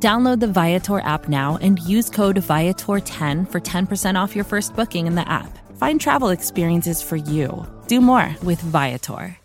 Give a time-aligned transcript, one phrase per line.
[0.00, 5.08] Download the Viator app now and use code Viator10 for 10% off your first booking
[5.08, 5.58] in the app.
[5.76, 7.66] Find travel experiences for you.
[7.88, 9.36] Do more with Viator.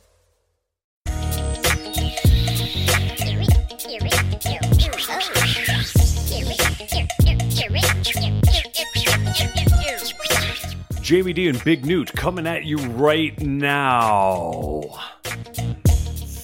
[11.02, 14.84] Jamie D and Big Newt coming at you right now.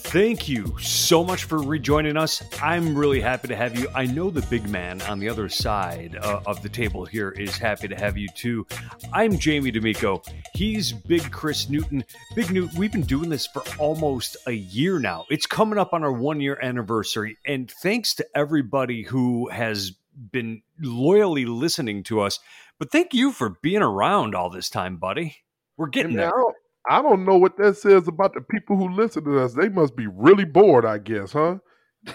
[0.09, 2.41] Thank you so much for rejoining us.
[2.63, 3.87] I'm really happy to have you.
[3.93, 7.55] I know the big man on the other side uh, of the table here is
[7.59, 8.65] happy to have you too.
[9.13, 10.23] I'm Jamie D'Amico.
[10.55, 12.03] He's Big Chris Newton.
[12.35, 15.25] Big Newt, we've been doing this for almost a year now.
[15.29, 17.37] It's coming up on our one year anniversary.
[17.45, 19.91] And thanks to everybody who has
[20.31, 22.39] been loyally listening to us.
[22.79, 25.35] But thank you for being around all this time, buddy.
[25.77, 26.31] We're getting there.
[26.35, 26.53] now,
[26.89, 29.53] I don't know what that says about the people who listen to us.
[29.53, 31.59] They must be really bored, I guess, huh?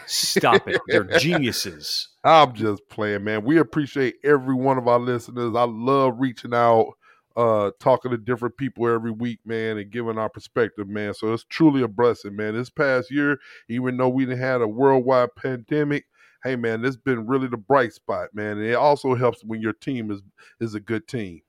[0.07, 0.81] Stop it.
[0.89, 2.09] They're geniuses.
[2.25, 3.45] I'm just playing, man.
[3.45, 5.55] We appreciate every one of our listeners.
[5.55, 6.95] I love reaching out,
[7.37, 11.15] uh, talking to different people every week, man, and giving our perspective, man.
[11.15, 12.55] So it's truly a blessing, man.
[12.55, 13.39] This past year,
[13.69, 16.07] even though we didn't had a worldwide pandemic,
[16.43, 18.59] hey man, this been really the bright spot, man.
[18.59, 20.21] And it also helps when your team is
[20.61, 21.43] is a good team.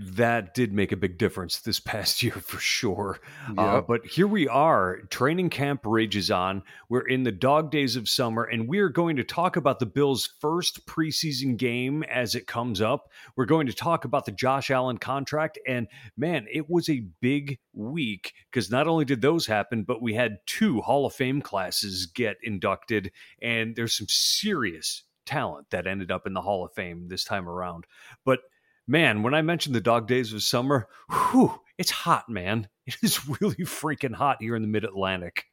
[0.00, 3.20] That did make a big difference this past year for sure.
[3.56, 5.00] Uh, but here we are.
[5.10, 6.62] Training camp rages on.
[6.88, 9.86] We're in the dog days of summer, and we are going to talk about the
[9.86, 13.10] Bills' first preseason game as it comes up.
[13.36, 15.58] We're going to talk about the Josh Allen contract.
[15.66, 20.14] And man, it was a big week because not only did those happen, but we
[20.14, 26.10] had two Hall of Fame classes get inducted, and there's some serious talent that ended
[26.10, 27.84] up in the Hall of Fame this time around.
[28.24, 28.40] But
[28.88, 32.68] man, when I mentioned the dog days of summer, whew, it's hot, man.
[32.88, 35.44] It is really freaking hot here in the mid Atlantic.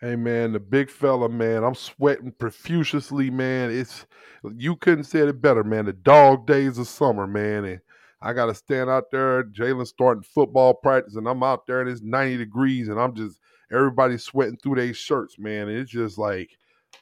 [0.00, 1.64] Hey man, the big fella, man.
[1.64, 3.72] I'm sweating profusely, man.
[3.72, 4.06] It's
[4.54, 5.86] you couldn't say it better, man.
[5.86, 7.64] The dog days of summer, man.
[7.64, 7.80] And
[8.22, 9.42] I gotta stand out there.
[9.42, 13.40] Jalen starting football practice, and I'm out there and it's 90 degrees, and I'm just
[13.72, 15.66] everybody's sweating through their shirts, man.
[15.66, 16.50] And it's just like,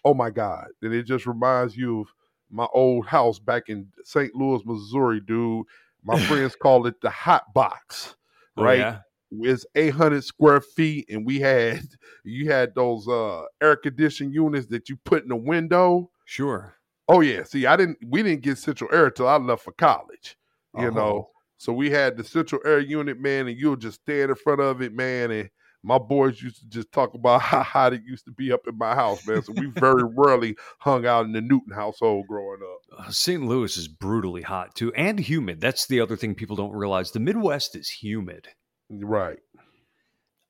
[0.02, 0.68] oh my God.
[0.80, 2.14] And it just reminds you of
[2.50, 4.34] my old house back in St.
[4.34, 5.66] Louis, Missouri, dude.
[6.02, 8.16] My friends call it the hot box,
[8.56, 8.70] Oh, right?
[8.70, 9.02] yeah?
[9.30, 11.82] It's 800 square feet, and we had
[12.24, 16.10] you had those uh air conditioned units that you put in the window.
[16.24, 16.76] Sure.
[17.08, 17.98] Oh yeah, see, I didn't.
[18.06, 20.36] We didn't get central air till I left for college.
[20.74, 20.90] You Uh-huh.
[20.90, 24.60] know, so we had the central air unit, man, and you'll just stand in front
[24.60, 25.30] of it, man.
[25.30, 25.50] And
[25.84, 28.76] my boys used to just talk about how hot it used to be up in
[28.76, 29.42] my house, man.
[29.42, 33.06] So we very rarely hung out in the Newton household growing up.
[33.06, 33.44] Uh, St.
[33.44, 35.60] Louis is brutally hot too, and humid.
[35.60, 37.10] That's the other thing people don't realize.
[37.10, 38.48] The Midwest is humid.
[38.90, 39.38] Right.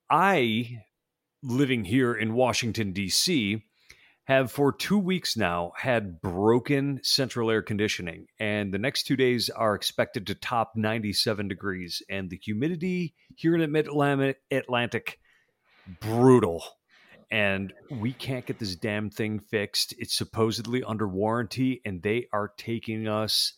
[0.09, 0.83] I,
[1.43, 3.63] living here in Washington, D.C.,
[4.25, 8.27] have for two weeks now had broken central air conditioning.
[8.39, 12.03] And the next two days are expected to top 97 degrees.
[12.09, 15.19] And the humidity here in the mid Atlantic,
[16.01, 16.63] brutal.
[17.31, 19.95] And we can't get this damn thing fixed.
[19.99, 23.55] It's supposedly under warranty, and they are taking us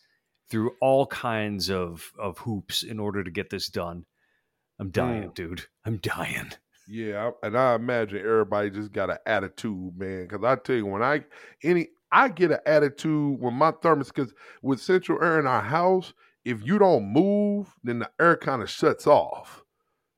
[0.50, 4.04] through all kinds of, of hoops in order to get this done.
[4.78, 5.34] I'm dying, Mm.
[5.34, 5.62] dude.
[5.84, 6.52] I'm dying.
[6.88, 10.28] Yeah, and I imagine everybody just got an attitude, man.
[10.28, 11.24] Because I tell you, when I
[11.64, 14.32] any I get an attitude when my thermos, because
[14.62, 16.12] with central air in our house,
[16.44, 19.64] if you don't move, then the air kind of shuts off.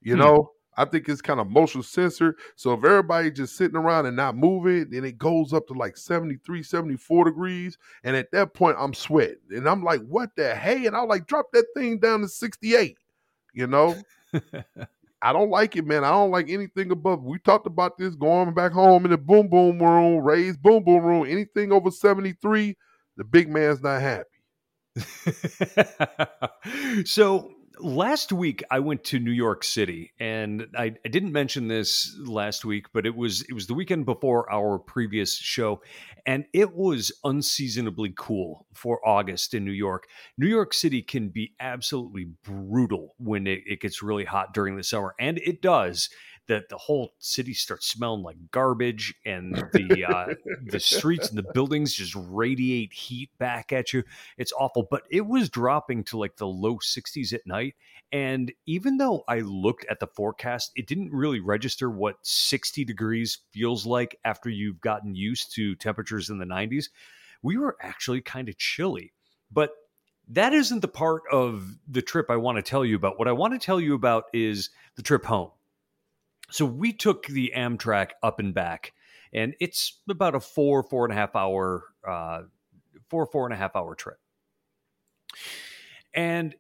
[0.02, 0.20] You Hmm.
[0.20, 2.36] know, I think it's kind of motion sensor.
[2.54, 5.96] So if everybody just sitting around and not moving, then it goes up to like
[5.96, 7.76] 73, 74 degrees.
[8.04, 9.38] And at that point, I'm sweating.
[9.50, 10.86] And I'm like, what the hey?
[10.86, 12.96] And I'm like, drop that thing down to 68.
[13.54, 13.96] You know?
[15.20, 16.04] I don't like it, man.
[16.04, 17.24] I don't like anything above.
[17.24, 21.02] We talked about this going back home in the boom boom room, raised boom boom
[21.02, 21.26] room.
[21.28, 22.76] Anything over 73,
[23.16, 24.28] the big man's not happy.
[27.04, 32.16] so last week I went to New York City, and I, I didn't mention this
[32.24, 35.80] last week, but it was it was the weekend before our previous show,
[36.26, 40.08] and it was unseasonably cool for August in New York.
[40.36, 44.82] New York City can be absolutely brutal when it, it gets really hot during the
[44.82, 46.10] summer, and it does.
[46.48, 50.34] That the whole city starts smelling like garbage and the uh,
[50.66, 54.02] the streets and the buildings just radiate heat back at you
[54.36, 57.74] it's awful but it was dropping to like the low 60s at night
[58.10, 63.38] and even though i looked at the forecast it didn't really register what 60 degrees
[63.52, 66.86] feels like after you've gotten used to temperatures in the 90s
[67.42, 69.12] we were actually kind of chilly
[69.50, 69.72] but
[70.30, 73.18] that isn't the part of the trip I want to tell you about.
[73.18, 75.50] What I want to tell you about is the trip home.
[76.50, 78.92] So we took the Amtrak up and back,
[79.32, 82.42] and it's about a four, four and a half hour, uh,
[83.10, 84.18] four, four and a half hour trip.
[86.14, 86.54] And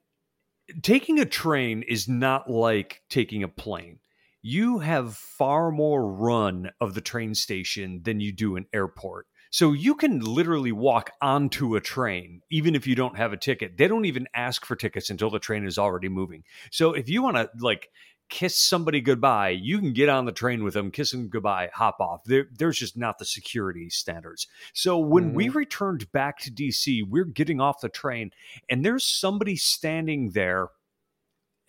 [0.82, 3.98] taking a train is not like taking a plane.
[4.42, 9.26] You have far more run of the train station than you do an airport.
[9.50, 13.78] So you can literally walk onto a train, even if you don't have a ticket.
[13.78, 16.44] They don't even ask for tickets until the train is already moving.
[16.70, 17.88] So if you want to like
[18.28, 22.00] kiss somebody goodbye, you can get on the train with them, kiss them goodbye, hop
[22.00, 22.24] off.
[22.24, 24.46] There, there's just not the security standards.
[24.72, 25.36] So when mm-hmm.
[25.36, 28.30] we returned back to DC, we're getting off the train,
[28.68, 30.68] and there's somebody standing there.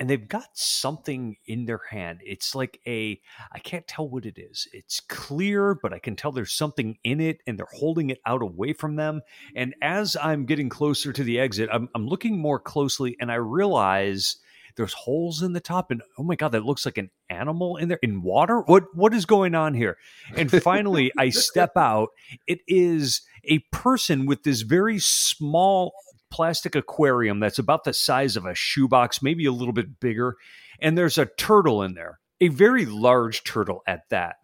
[0.01, 2.21] And they've got something in their hand.
[2.25, 3.19] It's like a,
[3.51, 4.65] I can't tell what it is.
[4.71, 8.41] It's clear, but I can tell there's something in it and they're holding it out
[8.41, 9.19] away from them.
[9.57, 13.35] And as I'm getting closer to the exit, I'm, I'm looking more closely and I
[13.35, 14.37] realize
[14.79, 17.89] there's holes in the top, and oh my god, that looks like an animal in
[17.89, 18.61] there in water.
[18.61, 19.97] What what is going on here?
[20.37, 22.09] And finally, I step out.
[22.47, 25.91] It is a person with this very small
[26.31, 30.37] plastic aquarium that's about the size of a shoebox, maybe a little bit bigger,
[30.79, 34.37] and there's a turtle in there, a very large turtle at that.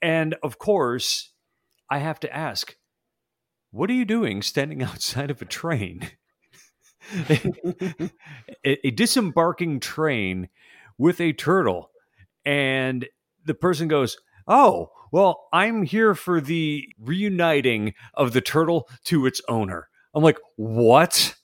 [0.00, 1.32] And of course,
[1.90, 2.76] I have to ask,
[3.72, 6.12] what are you doing standing outside of a train?
[7.28, 10.48] a, a disembarking train
[10.98, 11.90] with a turtle.
[12.44, 13.06] And
[13.44, 14.16] the person goes,
[14.48, 19.88] Oh, well, I'm here for the reuniting of the turtle to its owner.
[20.14, 21.34] I'm like, What?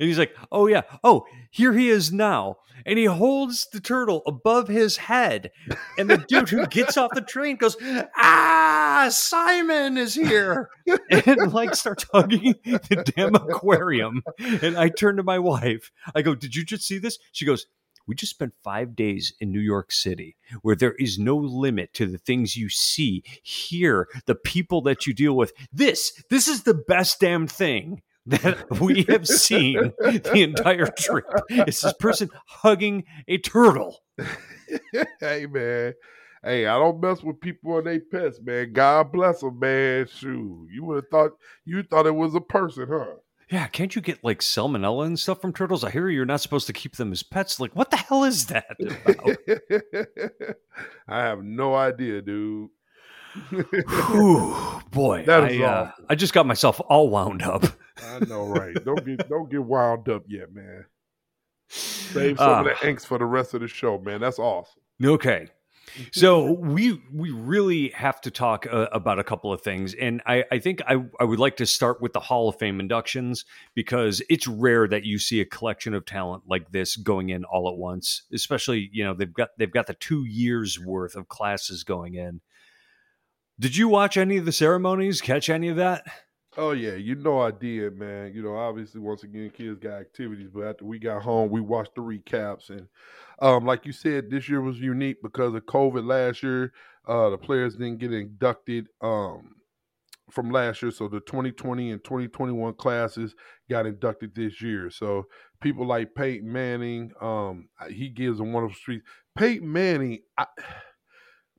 [0.00, 0.82] And he's like, Oh, yeah.
[1.02, 2.56] Oh, here he is now.
[2.86, 5.50] And he holds the turtle above his head.
[5.96, 7.76] And the dude who gets off the train goes,
[8.16, 8.63] Ah,
[8.96, 10.70] Ah, Simon is here.
[11.26, 14.22] And like starts hugging the damn aquarium.
[14.38, 15.90] And I turn to my wife.
[16.14, 17.18] I go, Did you just see this?
[17.32, 17.66] She goes,
[18.06, 22.06] we just spent five days in New York City where there is no limit to
[22.06, 25.52] the things you see, hear, the people that you deal with.
[25.72, 31.24] This, this is the best damn thing that we have seen the entire trip.
[31.48, 34.00] It's this person hugging a turtle.
[35.20, 35.94] hey man.
[36.44, 38.72] Hey, I don't mess with people and their pets, man.
[38.74, 40.06] God bless them, man.
[40.06, 40.68] Shoot.
[40.70, 41.30] You would have thought
[41.64, 43.14] you thought it was a person, huh?
[43.50, 45.84] Yeah, can't you get like salmonella and stuff from turtles?
[45.84, 47.60] I hear you're not supposed to keep them as pets.
[47.60, 48.76] Like, what the hell is that
[51.08, 52.68] I have no idea, dude.
[53.50, 57.64] Whew, boy, that is I, uh, I just got myself all wound up.
[58.02, 58.74] I know, right?
[58.84, 60.84] Don't get don't get wound up yet, man.
[61.68, 64.20] Save some uh, of the angst for the rest of the show, man.
[64.20, 64.82] That's awesome.
[65.02, 65.48] Okay,
[66.12, 70.44] so we we really have to talk uh, about a couple of things, and I,
[70.50, 73.44] I think I, I would like to start with the Hall of Fame inductions
[73.74, 77.68] because it's rare that you see a collection of talent like this going in all
[77.68, 78.22] at once.
[78.32, 82.40] Especially, you know, they've got they've got the two years worth of classes going in.
[83.58, 85.20] Did you watch any of the ceremonies?
[85.20, 86.04] Catch any of that?
[86.56, 88.32] Oh yeah, you know I did, man.
[88.32, 91.96] You know, obviously, once again, kids got activities, but after we got home, we watched
[91.96, 92.86] the recaps, and
[93.40, 96.06] um, like you said, this year was unique because of COVID.
[96.06, 96.72] Last year,
[97.08, 99.56] uh, the players didn't get inducted um
[100.30, 103.34] from last year, so the 2020 and 2021 classes
[103.70, 104.90] got inducted this year.
[104.90, 105.24] So
[105.60, 109.04] people like Peyton Manning, um, he gives them one of the streets.
[109.36, 110.46] Peyton Manning, I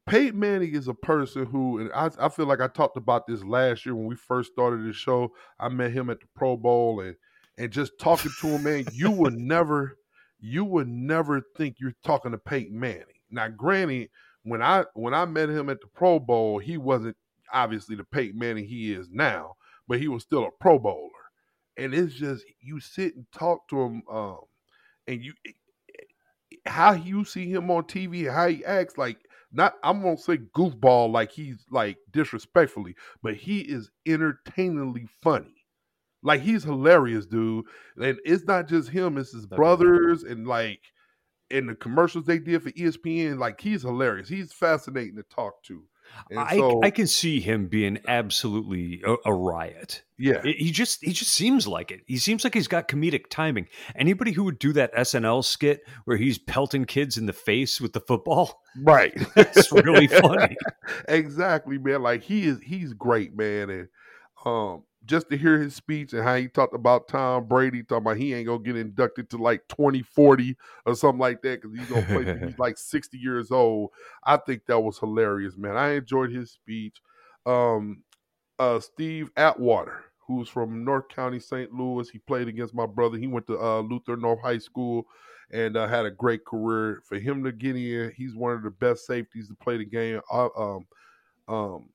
[0.08, 3.44] Peyton Manning is a person who, and I, I feel like I talked about this
[3.44, 5.34] last year when we first started the show.
[5.60, 7.16] I met him at the Pro Bowl, and
[7.58, 9.98] and just talking to him, man, you would never,
[10.40, 13.06] you would never think you're talking to Peyton Manning.
[13.32, 14.10] Now, granted,
[14.44, 17.18] when I when I met him at the Pro Bowl, he wasn't
[17.52, 19.56] obviously the Peyton Manning he is now,
[19.88, 21.10] but he was still a Pro Bowler.
[21.78, 24.40] And it's just you sit and talk to him, um,
[25.08, 25.34] and you
[26.68, 29.18] how you see him on TV, how he acts like
[29.56, 35.66] not I'm gonna say goofball like he's like disrespectfully, but he is entertainingly funny.
[36.24, 37.66] Like he's hilarious, dude.
[37.98, 40.82] And it's not just him, it's his brothers and like
[41.50, 44.28] in the commercials they did for ESPN, like he's hilarious.
[44.28, 45.84] He's fascinating to talk to.
[46.36, 50.04] I, so, I can see him being absolutely a, a riot.
[50.18, 52.02] Yeah, he just he just seems like it.
[52.08, 53.68] He seems like he's got comedic timing.
[53.96, 57.94] Anybody who would do that SNL skit where he's pelting kids in the face with
[57.94, 59.14] the football, right?
[59.36, 60.56] it's really funny.
[61.08, 62.02] exactly, man.
[62.02, 63.88] Like he is, he's great, man, and
[64.46, 68.18] um, just to hear his speech and how he talked about Tom Brady, talking about
[68.18, 72.06] he ain't gonna get inducted to like 2040 or something like that because he's gonna
[72.06, 73.92] play he's like 60 years old.
[74.24, 75.78] I think that was hilarious, man.
[75.78, 76.98] I enjoyed his speech.
[77.46, 78.04] Um,
[78.58, 81.72] uh, Steve Atwater, who's from North County, St.
[81.74, 83.18] Louis, he played against my brother.
[83.18, 85.06] He went to uh, Lutheran North High School
[85.52, 87.02] and uh, had a great career.
[87.08, 90.22] For him to get in, he's one of the best safeties to play the game.
[90.32, 90.88] Uh, um,
[91.48, 91.90] um,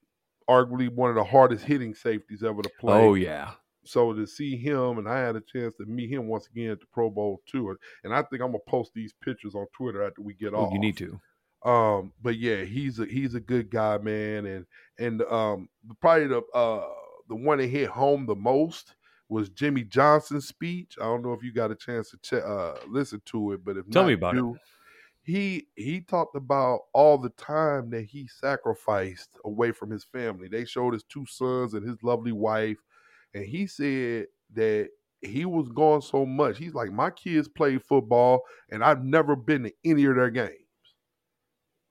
[0.51, 3.01] arguably one of the hardest hitting safeties ever to play.
[3.01, 3.53] Oh yeah.
[3.85, 6.81] So to see him, and I had a chance to meet him once again at
[6.81, 10.23] the Pro Bowl too, and I think I'm gonna post these pictures on Twitter after
[10.23, 10.73] we get oh, off.
[10.73, 11.21] You need to.
[11.65, 14.67] Um, but yeah, he's a he's a good guy, man, and
[14.99, 15.69] and um,
[16.01, 16.87] probably the uh
[17.29, 18.95] the one that hit home the most
[19.29, 20.97] was Jimmy Johnson's speech.
[21.01, 23.77] I don't know if you got a chance to ch- uh, listen to it, but
[23.77, 24.61] if tell not, me about do, it
[25.31, 30.49] he he talked about all the time that he sacrificed away from his family.
[30.49, 32.79] They showed his two sons and his lovely wife,
[33.35, 34.89] and he said that
[35.23, 36.59] he was gone so much.
[36.59, 40.55] He's like, my kids play football, and I've never been to any of their games.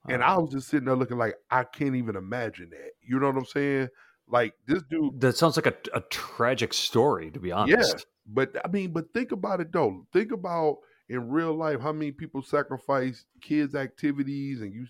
[0.08, 2.92] And I was just sitting there looking like I can't even imagine that.
[3.02, 3.90] You know what I'm saying?
[4.28, 5.22] Like this dude.
[5.22, 7.94] That sounds like a, a tragic story, to be honest.
[7.96, 10.06] Yeah, but I mean, but think about it though.
[10.12, 10.78] Think about
[11.10, 14.86] in real life how many people sacrifice kids activities and you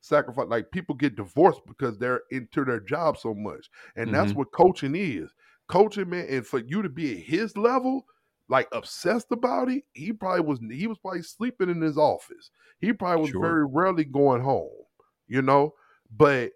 [0.00, 3.70] sacrifice like people get divorced because they're into their job so much.
[3.96, 4.14] And mm-hmm.
[4.14, 5.30] that's what coaching is.
[5.68, 8.04] Coaching man and for you to be at his level
[8.48, 12.50] like obsessed about it he probably was he was probably sleeping in his office.
[12.80, 13.40] He probably was sure.
[13.40, 14.68] very rarely going home
[15.28, 15.74] you know?
[16.14, 16.52] But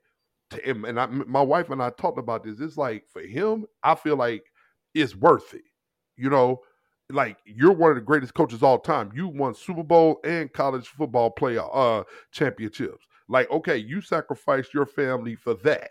[0.50, 2.60] to, and I, my wife and i talked about this.
[2.60, 4.44] It's like for him i feel like
[4.94, 5.64] it's worth it
[6.16, 6.60] you know
[7.10, 9.12] like you're one of the greatest coaches all time.
[9.14, 13.04] You won Super Bowl and college football playoff uh championships.
[13.28, 15.90] Like, okay, you sacrificed your family for that.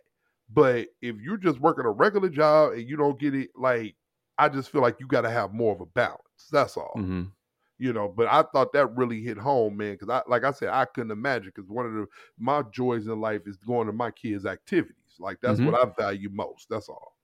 [0.54, 3.96] But if you're just working a regular job and you don't get it, like
[4.38, 6.22] I just feel like you got to have more of a balance.
[6.52, 6.94] That's all.
[6.98, 7.24] Mm-hmm.
[7.78, 9.94] You know, but I thought that really hit home, man.
[9.94, 11.52] Because I, like I said, I couldn't imagine.
[11.54, 12.06] Because one of the
[12.40, 14.96] my joys in life is going to my kids' activities.
[15.20, 15.72] Like that's mm-hmm.
[15.72, 16.68] what I value most.
[16.70, 17.16] That's all.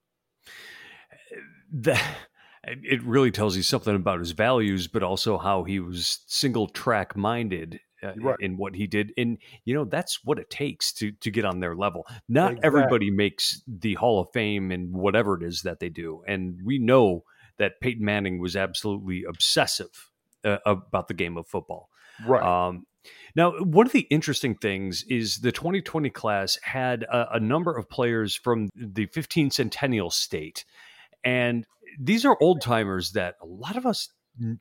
[1.72, 2.16] That
[2.64, 7.16] it really tells you something about his values, but also how he was single track
[7.16, 8.36] minded uh, right.
[8.40, 9.12] in what he did.
[9.16, 12.06] And you know that's what it takes to to get on their level.
[12.28, 12.66] Not exactly.
[12.66, 16.22] everybody makes the Hall of Fame and whatever it is that they do.
[16.26, 17.24] And we know
[17.58, 20.10] that Peyton Manning was absolutely obsessive
[20.44, 21.88] uh, about the game of football.
[22.26, 22.42] Right.
[22.42, 22.86] Um,
[23.34, 27.88] now, one of the interesting things is the 2020 class had a, a number of
[27.88, 30.64] players from the 15 centennial slate.
[31.24, 31.66] And
[31.98, 34.08] these are old timers that a lot of us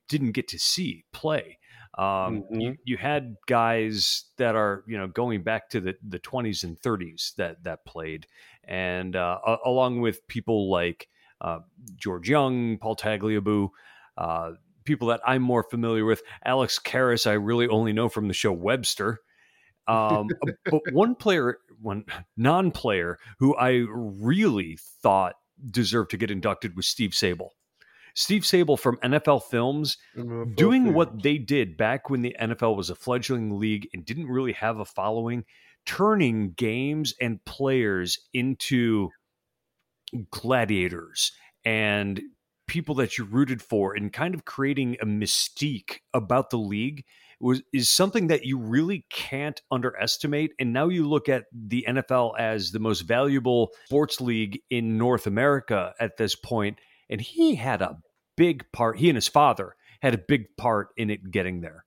[0.08, 1.58] didn't get to see play.
[1.98, 2.60] Um, mm-hmm.
[2.60, 6.80] you, you, had guys that are you know going back to the, the 20s and
[6.80, 8.27] 30s that that played,
[8.63, 11.10] and uh, along with people like
[11.41, 11.60] uh,
[11.98, 13.70] George Young, Paul Tagliabue,
[14.18, 14.51] uh,
[14.86, 16.22] people that I'm more familiar with.
[16.46, 19.20] Alex Karras, I really only know from the show Webster.
[19.88, 20.27] Um,
[20.65, 22.06] but one player, one
[22.38, 25.36] non-player who I really thought
[25.70, 27.50] deserved to get inducted was Steve Sabol.
[28.13, 30.96] Steve Sabol from NFL Films NFL doing films.
[30.96, 34.80] what they did back when the NFL was a fledgling league and didn't really have
[34.80, 35.46] a following,
[35.86, 39.10] turning games and players into
[40.30, 41.32] gladiators
[41.63, 42.22] and
[42.68, 47.03] people that you rooted for and kind of creating a mystique about the league
[47.41, 50.51] was is something that you really can't underestimate.
[50.60, 55.27] And now you look at the NFL as the most valuable sports league in North
[55.27, 56.79] America at this point,
[57.10, 57.98] and he had a
[58.38, 58.98] big part.
[58.98, 61.86] He and his father had a big part in it getting there.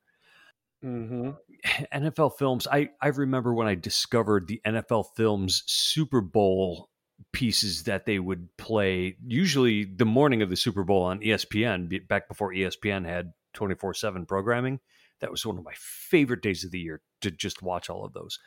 [0.85, 1.31] Mm-hmm.
[1.95, 2.67] NFL Films.
[2.71, 6.91] I I remember when I discovered the NFL Films Super Bowl
[7.33, 12.29] pieces that they would play usually the morning of the Super Bowl on ESPN back
[12.29, 14.81] before ESPN had 24/7 programming
[15.21, 18.13] that was one of my favorite days of the year to just watch all of
[18.13, 18.39] those.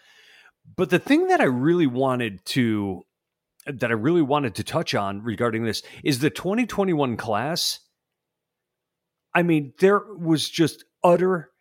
[0.75, 3.03] But the thing that I really wanted to
[3.65, 7.79] that I really wanted to touch on regarding this is the 2021 class.
[9.33, 11.51] I mean, there was just utter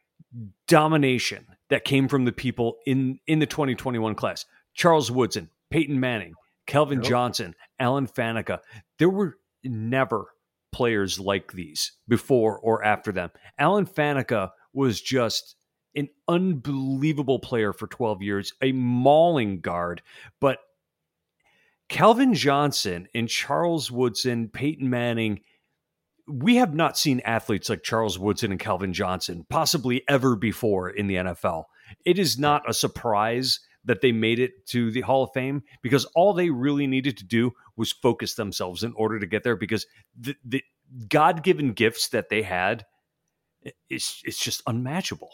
[0.69, 4.45] domination that came from the people in in the 2021 class.
[4.75, 6.35] Charles Woodson, Peyton Manning,
[6.67, 7.09] Calvin yep.
[7.09, 8.61] Johnson, Alan Faneca.
[8.99, 10.27] There were never
[10.73, 13.31] players like these before or after them.
[13.59, 15.57] Alan Faneca was just
[15.97, 20.03] an unbelievable player for 12 years, a mauling guard,
[20.41, 20.59] but
[21.89, 25.41] Calvin Johnson and Charles Woodson, Peyton Manning,
[26.29, 31.07] we have not seen athletes like Charles Woodson and Calvin Johnson possibly ever before in
[31.07, 31.65] the NFL.
[32.05, 36.05] It is not a surprise that they made it to the Hall of Fame because
[36.17, 39.87] all they really needed to do was focus themselves in order to get there because
[40.19, 40.63] the, the
[41.09, 42.85] God given gifts that they had,
[43.91, 45.31] it's, it's just unmatchable.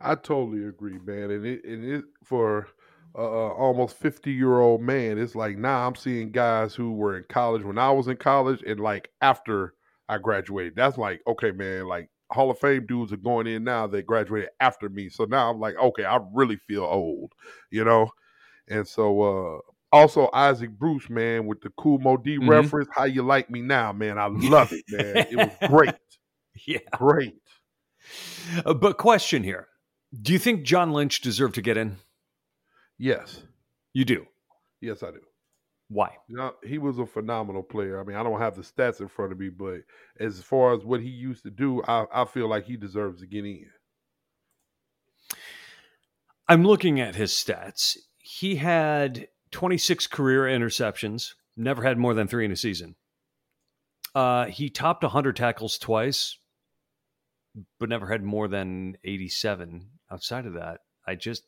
[0.00, 1.30] I totally agree, man.
[1.30, 2.68] And it, and it for
[3.16, 7.24] uh, almost 50 year old man, it's like now I'm seeing guys who were in
[7.28, 9.74] college when I was in college and like after
[10.08, 10.74] I graduated.
[10.76, 14.50] That's like, okay, man, like Hall of Fame dudes are going in now that graduated
[14.60, 15.08] after me.
[15.08, 17.32] So now I'm like, okay, I really feel old,
[17.70, 18.10] you know?
[18.68, 19.58] And so uh
[19.90, 22.50] also Isaac Bruce, man, with the Kool Moe Dee mm-hmm.
[22.50, 24.18] reference, how you like me now, man.
[24.18, 25.26] I love it, man.
[25.30, 25.94] it was great.
[26.66, 26.78] Yeah.
[26.92, 27.34] Great.
[28.64, 29.68] Uh, but question here.
[30.20, 31.96] Do you think John Lynch deserved to get in?
[32.98, 33.42] Yes.
[33.92, 34.26] You do?
[34.80, 35.20] Yes, I do.
[35.88, 36.10] Why?
[36.28, 38.00] You know, he was a phenomenal player.
[38.00, 39.80] I mean, I don't have the stats in front of me, but
[40.20, 43.26] as far as what he used to do, I, I feel like he deserves to
[43.26, 43.66] get in.
[46.46, 47.96] I'm looking at his stats.
[48.18, 52.96] He had 26 career interceptions, never had more than three in a season.
[54.14, 56.38] Uh, he topped 100 tackles twice,
[57.78, 60.80] but never had more than 87 outside of that.
[61.06, 61.44] I just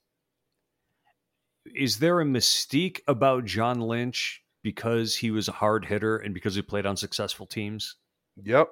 [1.74, 6.54] is there a mystique about John Lynch because he was a hard hitter and because
[6.54, 7.96] he played on successful teams?
[8.42, 8.68] Yep.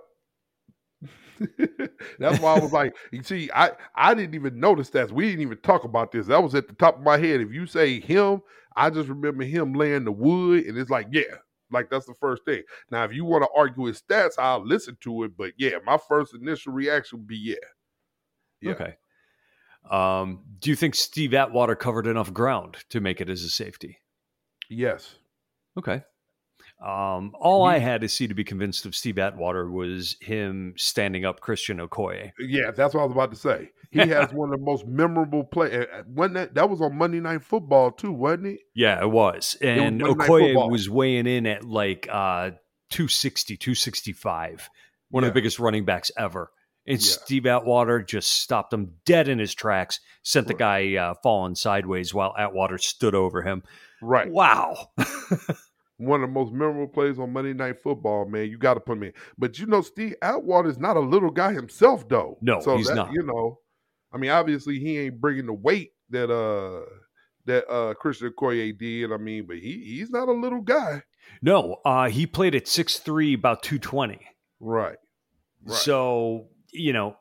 [2.19, 5.13] That's why I was like, you see, I I didn't even notice that.
[5.13, 6.27] We didn't even talk about this.
[6.27, 7.41] That was at the top of my head.
[7.41, 8.43] If you say him,
[8.75, 11.23] I just remember him laying the wood, and it's like, yeah,
[11.71, 12.63] like that's the first thing.
[12.91, 15.37] Now, if you want to argue his stats, I'll listen to it.
[15.37, 17.55] But yeah, my first initial reaction would be yeah.
[18.61, 18.73] yeah.
[18.73, 18.95] Okay.
[19.91, 23.99] Um, do you think Steve Atwater covered enough ground to make it as a safety?
[24.69, 25.15] Yes.
[25.79, 26.03] Okay.
[26.81, 31.25] Um, all I had to see to be convinced of Steve Atwater was him standing
[31.25, 32.31] up Christian Okoye.
[32.39, 33.71] Yeah, that's what I was about to say.
[33.91, 35.87] He has one of the most memorable play.
[36.07, 38.61] When that that was on Monday Night Football too, wasn't it?
[38.75, 39.57] Yeah, it was.
[39.61, 42.51] And it was Okoye was weighing in at like uh,
[42.91, 44.71] 260, 265.
[45.11, 45.29] One yeah.
[45.29, 46.53] of the biggest running backs ever.
[46.87, 47.07] And yeah.
[47.07, 52.15] Steve Atwater just stopped him dead in his tracks, sent the guy uh, falling sideways
[52.15, 53.63] while Atwater stood over him.
[54.01, 54.31] Right.
[54.31, 54.91] Wow.
[55.99, 58.49] One of the most memorable plays on Monday Night Football, man.
[58.49, 59.13] You got to put him in.
[59.37, 62.39] But you know, Steve Atwater is not a little guy himself, though.
[62.41, 63.13] No, so he's that, not.
[63.13, 63.59] You know,
[64.13, 66.89] I mean, obviously he ain't bringing the weight that uh
[67.47, 69.13] that uh Christian Okoye did.
[69.13, 71.03] I mean, but he he's not a little guy.
[71.43, 74.21] No, uh he played at six three, about two twenty.
[74.61, 74.99] Right.
[75.65, 75.77] Right.
[75.77, 77.17] So you know,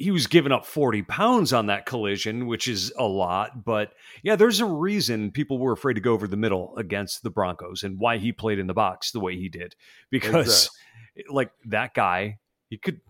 [0.00, 3.66] he was giving up 40 pounds on that collision, which is a lot.
[3.66, 7.28] But yeah, there's a reason people were afraid to go over the middle against the
[7.28, 9.76] Broncos and why he played in the box the way he did.
[10.10, 10.70] Because
[11.16, 11.34] exactly.
[11.34, 12.38] like that guy,
[12.70, 13.02] he could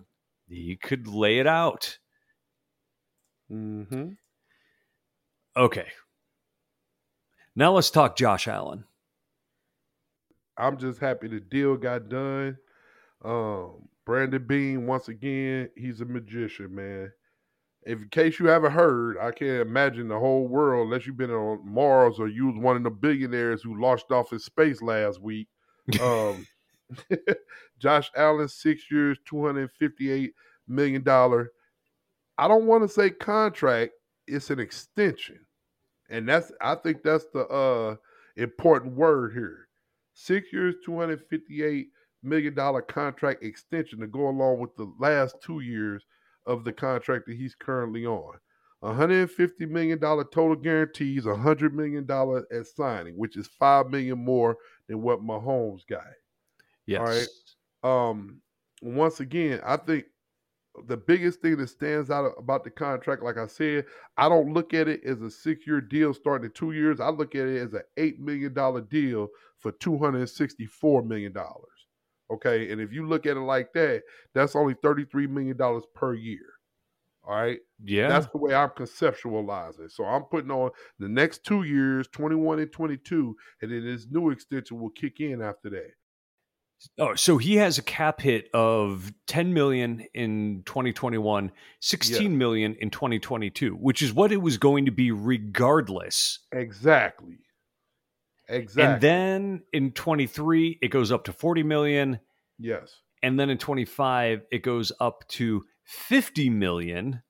[0.49, 1.99] he could lay it out.
[3.53, 4.09] Mm-hmm.
[5.57, 5.87] Okay.
[7.55, 8.83] Now let's talk Josh Allen.
[10.59, 12.59] I'm just happy the deal got done.
[13.25, 17.13] Um, Brandon Beane, once again, he's a magician, man.
[17.83, 21.31] If in case you haven't heard, I can't imagine the whole world, unless you've been
[21.31, 25.21] on Mars or you was one of the billionaires who launched off in space last
[25.21, 25.49] week.
[26.01, 26.47] Um,
[27.79, 30.33] Josh Allen, six years, two hundred fifty-eight
[30.69, 31.51] million dollar.
[32.39, 33.93] I don't want to say contract;
[34.27, 35.41] it's an extension,
[36.09, 37.97] and that's I think that's the uh,
[38.37, 39.69] important word here.
[40.15, 41.89] Six years, two hundred fifty-eight
[42.23, 46.05] million dollar contract extension to go along with the last two years
[46.47, 48.35] of the contract that he's currently on.
[48.83, 52.07] $150 million total guarantees, $100 million
[52.51, 54.57] at signing, which is 5 million more
[54.89, 56.03] than what Mahomes got.
[56.87, 57.01] Yes.
[57.01, 58.11] All right.
[58.11, 58.41] Um,
[58.81, 60.07] once again, I think
[60.87, 63.85] the biggest thing that stands out about the contract, like I said,
[64.17, 67.01] I don't look at it as a six year deal starting in two years.
[67.01, 68.55] I look at it as an $8 million
[68.89, 69.29] deal
[69.59, 71.35] for $264 million.
[72.33, 72.71] Okay.
[72.71, 74.03] And if you look at it like that,
[74.35, 75.59] that's only $33 million
[75.95, 76.47] per year.
[77.27, 77.59] All right.
[77.85, 78.09] Yeah.
[78.09, 79.91] That's the way I'm conceptualizing.
[79.91, 84.31] So I'm putting on the next two years, 21 and 22, and then this new
[84.31, 85.91] extension will kick in after that.
[86.99, 92.39] Oh, so he has a cap hit of 10 million in 2021, sixteen yeah.
[92.39, 96.39] million in 2022, which is what it was going to be regardless.
[96.53, 97.39] Exactly.
[98.51, 98.93] Exactly.
[98.93, 102.21] And then in 23, it goes up to 40 million.
[102.59, 102.95] Yes.
[103.23, 107.23] And then in 25, it goes up to 50 million.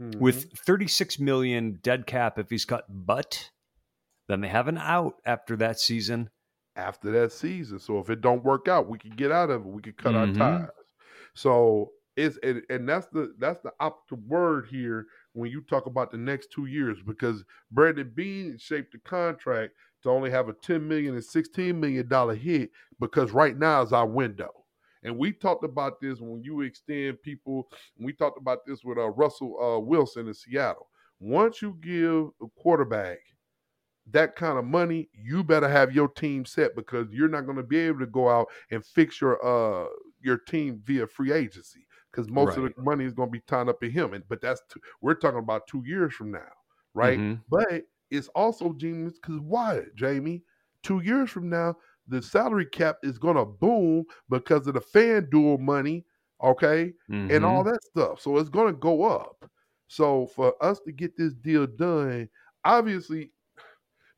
[0.00, 0.18] mm-hmm.
[0.18, 3.50] with 36 million dead cap if he's cut, but
[4.28, 6.30] then they have an out after that season.
[6.76, 9.66] After that season, so if it don't work out, we could get out of it.
[9.66, 10.40] We could cut mm-hmm.
[10.40, 10.68] our ties.
[11.34, 16.12] So it's and, and that's the that's the opposite word here when you talk about
[16.12, 20.86] the next two years because Brandon Beane shaped the contract to only have a 10
[20.86, 24.50] million and 16 million dollar hit because right now is our window.
[25.04, 27.68] And we talked about this when you extend people.
[27.98, 30.88] We talked about this with uh, Russell uh, Wilson in Seattle.
[31.20, 33.18] Once you give a quarterback
[34.10, 37.62] that kind of money, you better have your team set because you're not going to
[37.62, 39.86] be able to go out and fix your uh
[40.20, 42.66] your team via free agency because most right.
[42.66, 44.14] of the money is going to be tied up in him.
[44.14, 46.52] And but that's we we're talking about two years from now,
[46.94, 47.18] right?
[47.18, 47.42] Mm-hmm.
[47.48, 50.42] But it's also genius because why, Jamie?
[50.82, 55.58] Two years from now, the salary cap is going to boom because of the FanDuel
[55.58, 56.04] money,
[56.42, 57.34] okay, mm-hmm.
[57.34, 58.20] and all that stuff.
[58.20, 59.44] So it's going to go up.
[59.88, 62.28] So for us to get this deal done,
[62.64, 63.30] obviously,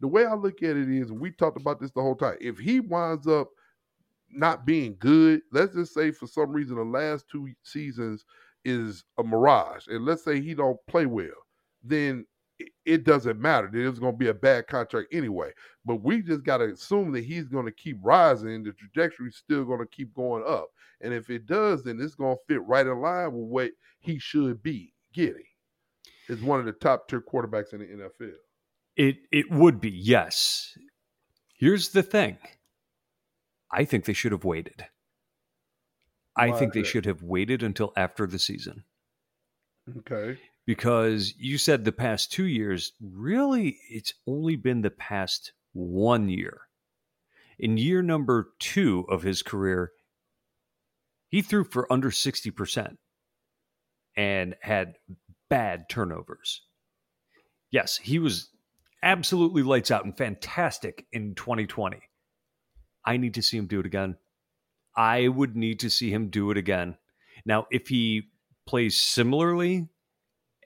[0.01, 2.37] the way I look at it is, we talked about this the whole time.
[2.41, 3.49] If he winds up
[4.31, 8.25] not being good, let's just say for some reason the last two seasons
[8.65, 11.29] is a mirage, and let's say he don't play well,
[11.83, 12.27] then
[12.85, 13.71] it doesn't matter.
[13.73, 15.53] It's going to be a bad contract anyway.
[15.85, 18.63] But we just got to assume that he's going to keep rising.
[18.63, 20.69] The trajectory is still going to keep going up.
[21.01, 23.71] And if it does, then it's going to fit right in line with what
[24.01, 25.45] he should be getting.
[26.29, 28.35] Is one of the top tier quarterbacks in the NFL.
[28.97, 30.79] It it would be yes.
[31.55, 32.39] Here's the thing.
[33.73, 34.87] I think they should have waited.
[36.37, 38.85] I think they should have waited until after the season.
[39.99, 46.29] Okay because you said the past two years, really, it's only been the past one
[46.29, 46.63] year.
[47.59, 49.93] In year number two of his career,
[51.29, 52.97] he threw for under 60%
[54.17, 54.97] and had
[55.49, 56.63] bad turnovers.
[57.71, 58.51] Yes, he was
[59.03, 61.99] absolutely lights out and fantastic in 2020.
[63.05, 64.17] I need to see him do it again.
[64.97, 66.97] I would need to see him do it again.
[67.45, 68.25] Now, if he
[68.67, 69.89] plays similarly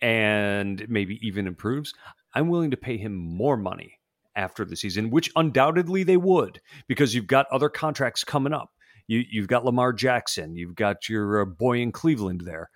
[0.04, 1.94] and maybe even improves,
[2.34, 4.00] I'm willing to pay him more money
[4.36, 8.70] after the season, which undoubtedly they would, because you've got other contracts coming up.
[9.06, 12.68] You, you've got Lamar Jackson, you've got your uh, boy in Cleveland there.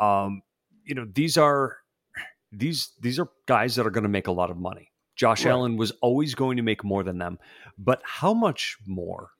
[0.00, 0.40] Um,
[0.82, 1.76] you know, these are
[2.50, 4.92] these these are guys that are going to make a lot of money.
[5.14, 5.50] Josh right.
[5.50, 7.38] Allen was always going to make more than them,
[7.76, 9.32] but how much more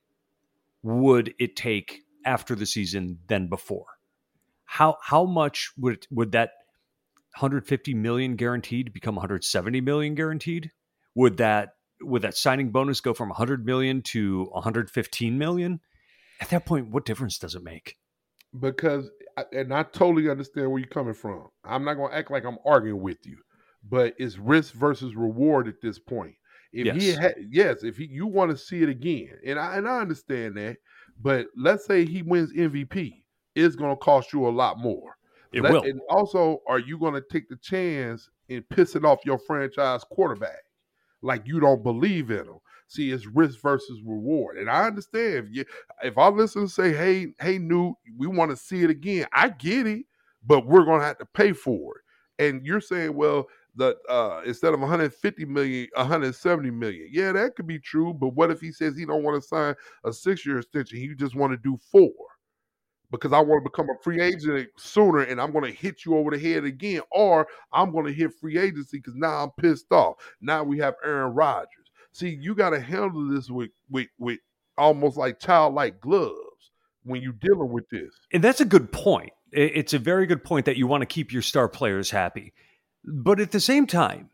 [0.83, 3.87] would it take after the season than before?
[4.65, 6.53] How how much would would that
[7.35, 10.71] 150 million guaranteed become 170 million guaranteed?
[11.15, 15.81] Would that would that signing bonus go from 100 million to 115 million?
[16.41, 17.97] At that point, what difference does it make?
[18.59, 19.09] Because
[19.53, 21.49] and I totally understand where you're coming from.
[21.65, 23.39] I'm not going to act like I'm arguing with you,
[23.89, 26.35] but it's risk versus reward at this point.
[26.73, 27.03] If yes.
[27.03, 30.01] he ha- yes, if he, you want to see it again, and I and I
[30.01, 30.79] understand that,
[31.21, 33.23] but let's say he wins MVP,
[33.55, 35.17] it's going to cost you a lot more.
[35.53, 35.83] It will.
[35.83, 40.65] And also, are you going to take the chance in pissing off your franchise quarterback?
[41.23, 42.59] Like you don't believe in him.
[42.89, 44.59] See, it's risk versus reward.
[44.59, 45.65] And I understand if you
[46.03, 49.49] if I listen and say, hey, hey, Newt, we want to see it again, I
[49.49, 50.05] get it,
[50.45, 52.45] but we're gonna have to pay for it.
[52.45, 57.67] And you're saying, well, the uh instead of 150 million 170 million yeah that could
[57.67, 60.59] be true but what if he says he don't want to sign a six year
[60.59, 62.13] extension he just want to do four
[63.13, 66.17] because I want to become a free agent sooner and I'm going to hit you
[66.17, 69.93] over the head again, or I'm going to hit free agency because now I'm pissed
[69.93, 70.17] off.
[70.41, 71.69] Now we have Aaron Rodgers.
[72.13, 74.41] See, you got to handle this with, with, with
[74.77, 76.73] almost like childlike gloves
[77.05, 78.15] when you're dealing with this.
[78.33, 79.33] And that's a good point.
[79.53, 82.55] It's a very good point that you want to keep your star players happy.
[83.05, 84.31] But at the same time,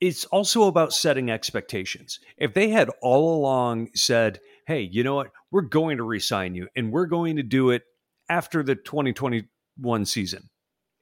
[0.00, 2.20] it's also about setting expectations.
[2.36, 5.32] If they had all along said, hey, you know what?
[5.50, 7.82] We're going to resign you and we're going to do it
[8.30, 10.48] after the 2021 season.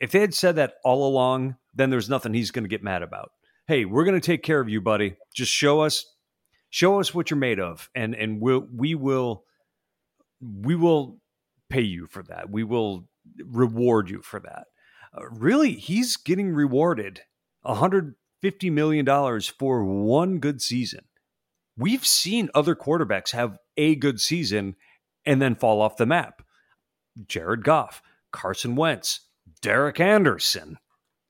[0.01, 3.03] If they had said that all along, then there's nothing he's going to get mad
[3.03, 3.31] about.
[3.69, 5.17] Hey, we're going to take care of you, buddy.
[5.35, 6.05] Just show us
[6.71, 9.45] show us what you're made of and and we'll we will
[10.41, 11.19] we will
[11.71, 12.51] pay you for that.
[12.51, 13.09] We will
[13.45, 14.67] reward you for that.
[15.17, 17.21] Uh, really, he's getting rewarded
[17.63, 21.05] 150 million dollars for one good season.
[21.77, 24.77] We've seen other quarterbacks have a good season
[25.25, 26.43] and then fall off the map.
[27.27, 28.03] Jared Goff,
[28.33, 29.21] Carson Wentz,
[29.61, 30.79] Derek Anderson,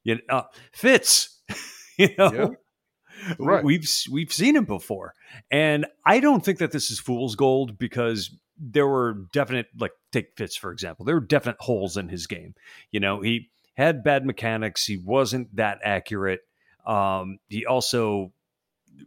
[0.05, 1.41] you know, uh, Fitz.
[1.99, 3.35] you know, yeah.
[3.39, 3.65] right.
[3.65, 5.15] we've we've seen him before,
[5.51, 10.37] and I don't think that this is fool's gold because there were definite like take
[10.37, 12.55] Fitz for example, there were definite holes in his game.
[12.91, 14.85] You know, he had bad mechanics.
[14.87, 16.41] He wasn't that accurate.
[16.85, 18.33] Um, he also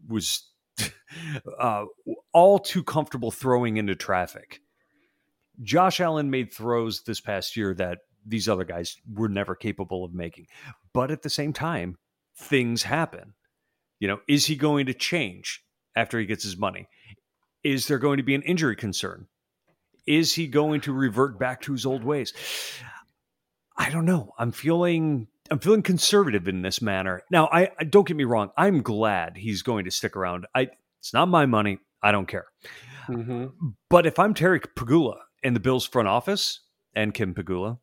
[0.07, 0.47] was
[1.59, 1.85] uh,
[2.31, 4.61] all too comfortable throwing into traffic.
[5.61, 10.13] Josh Allen made throws this past year that these other guys were never capable of
[10.13, 10.47] making.
[10.93, 11.97] But at the same time,
[12.35, 13.33] things happen.
[13.99, 15.63] You know, is he going to change
[15.95, 16.87] after he gets his money?
[17.63, 19.27] Is there going to be an injury concern?
[20.07, 22.33] Is he going to revert back to his old ways?
[23.77, 24.33] I don't know.
[24.37, 27.23] I'm feeling I'm feeling conservative in this manner.
[27.29, 28.51] Now, I, I don't get me wrong.
[28.57, 30.47] I'm glad he's going to stick around.
[30.55, 31.79] I it's not my money.
[32.01, 32.45] I don't care.
[33.07, 33.47] Mm-hmm.
[33.89, 36.61] But if I'm Terry Pegula in the Bills front office
[36.95, 37.79] and Kim Pegula,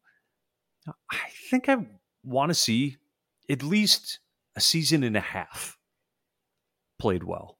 [1.11, 1.87] I think I
[2.25, 2.97] want to see
[3.49, 4.21] at least
[4.57, 5.77] a season and a half
[6.99, 7.59] played well.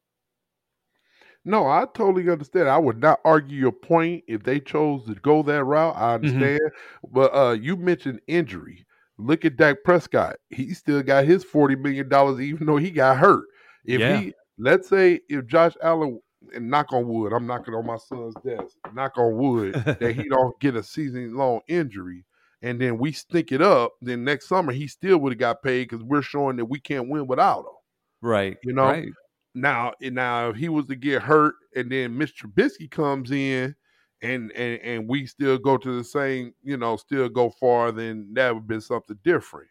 [1.45, 2.69] No, I totally understand.
[2.69, 5.97] I would not argue your point if they chose to go that route.
[5.97, 6.27] I mm-hmm.
[6.27, 6.61] understand.
[6.61, 7.15] Mm-hmm.
[7.15, 8.85] But uh, you mentioned injury.
[9.17, 10.37] Look at Dak Prescott.
[10.51, 13.45] He still got his forty million dollars, even though he got hurt.
[13.85, 14.21] If yeah.
[14.21, 16.21] he, let's say, if Josh Allen
[16.55, 18.77] and knock on wood, I'm knocking on my son's desk.
[18.95, 22.25] Knock on wood that he don't get a season long injury,
[22.63, 23.93] and then we stink it up.
[24.01, 27.09] Then next summer he still would have got paid because we're showing that we can't
[27.09, 27.77] win without him.
[28.23, 28.57] Right.
[28.65, 28.85] You know.
[28.85, 29.09] Right.
[29.55, 32.47] Now, and now if he was to get hurt, and then Mr.
[32.47, 33.75] Trubisky comes in,
[34.23, 38.29] and and and we still go to the same, you know, still go far, then
[38.35, 39.69] that would be something different.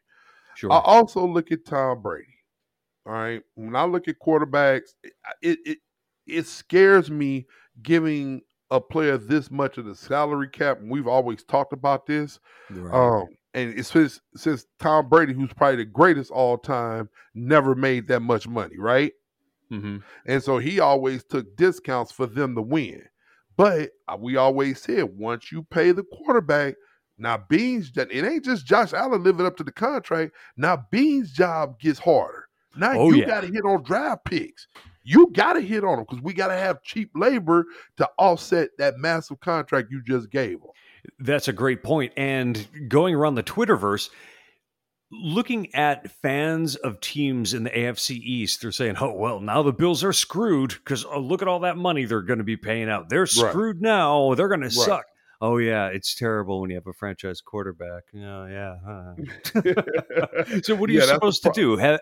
[0.56, 0.72] Sure.
[0.72, 2.28] I also look at Tom Brady.
[3.06, 3.42] All right.
[3.56, 4.90] When I look at quarterbacks,
[5.42, 5.78] it it
[6.28, 7.46] it scares me
[7.82, 10.80] giving a player this much of the salary cap.
[10.80, 12.40] And we've always talked about this.
[12.70, 12.94] Right.
[12.94, 18.08] Um, and it's since, since Tom Brady, who's probably the greatest all time, never made
[18.10, 19.14] that much money, right?
[19.72, 19.98] Mm-hmm.
[20.26, 23.04] And so he always took discounts for them to win.
[23.56, 26.76] But uh, we always said once you pay the quarterback,
[27.18, 30.34] now Beane's it ain't just Josh Allen living up to the contract.
[30.56, 32.48] Now Beane's job gets harder.
[32.78, 33.26] Now oh, you yeah.
[33.26, 34.68] got to hit on draft picks.
[35.10, 37.66] You got to hit on them because we got to have cheap labor
[37.96, 40.72] to offset that massive contract you just gave them.
[41.20, 42.12] That's a great point.
[42.18, 44.10] And going around the Twitterverse,
[45.10, 49.72] looking at fans of teams in the AFC East, they're saying, "Oh well, now the
[49.72, 52.58] Bills are screwed because oh, uh, look at all that money they're going to be
[52.58, 53.08] paying out.
[53.08, 53.82] They're screwed right.
[53.82, 54.34] now.
[54.34, 54.72] They're going right.
[54.72, 55.06] to suck."
[55.40, 58.04] Oh yeah, it's terrible when you have a franchise quarterback.
[58.16, 58.76] Oh yeah.
[58.84, 60.62] Huh.
[60.64, 61.78] so what are you yeah, supposed to do?
[61.78, 62.00] Have,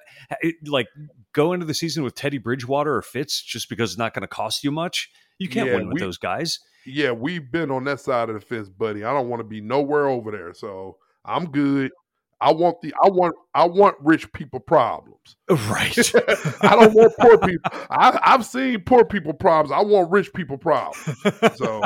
[0.65, 0.87] like
[1.33, 4.27] go into the season with Teddy Bridgewater or Fitz just because it's not going to
[4.27, 5.09] cost you much?
[5.37, 6.59] You can't yeah, win with we, those guys.
[6.85, 9.03] Yeah, we've been on that side of the fence, buddy.
[9.03, 11.91] I don't want to be nowhere over there, so I'm good.
[12.39, 15.17] I want the I want I want rich people problems.
[15.49, 15.97] Right.
[16.61, 17.71] I don't want poor people.
[17.89, 19.71] I, I've seen poor people problems.
[19.71, 20.97] I want rich people problems.
[21.55, 21.81] So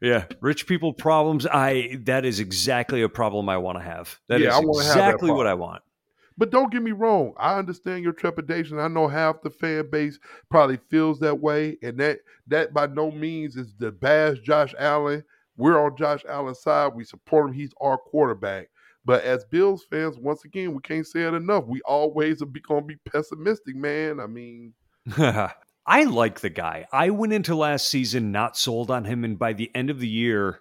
[0.00, 1.46] yeah, rich people problems.
[1.46, 4.18] I that is exactly a problem I want to have.
[4.28, 5.82] That yeah, is exactly what I want.
[6.36, 7.34] But don't get me wrong.
[7.36, 8.78] I understand your trepidation.
[8.78, 13.10] I know half the fan base probably feels that way, and that that by no
[13.10, 15.24] means is the bash Josh Allen.
[15.56, 16.94] We're on Josh Allen's side.
[16.94, 17.54] We support him.
[17.54, 18.68] He's our quarterback.
[19.04, 21.64] But as Bills fans, once again, we can't say it enough.
[21.66, 24.20] We always are going to be pessimistic, man.
[24.20, 24.74] I mean,
[25.88, 26.86] I like the guy.
[26.92, 30.08] I went into last season not sold on him, and by the end of the
[30.08, 30.60] year,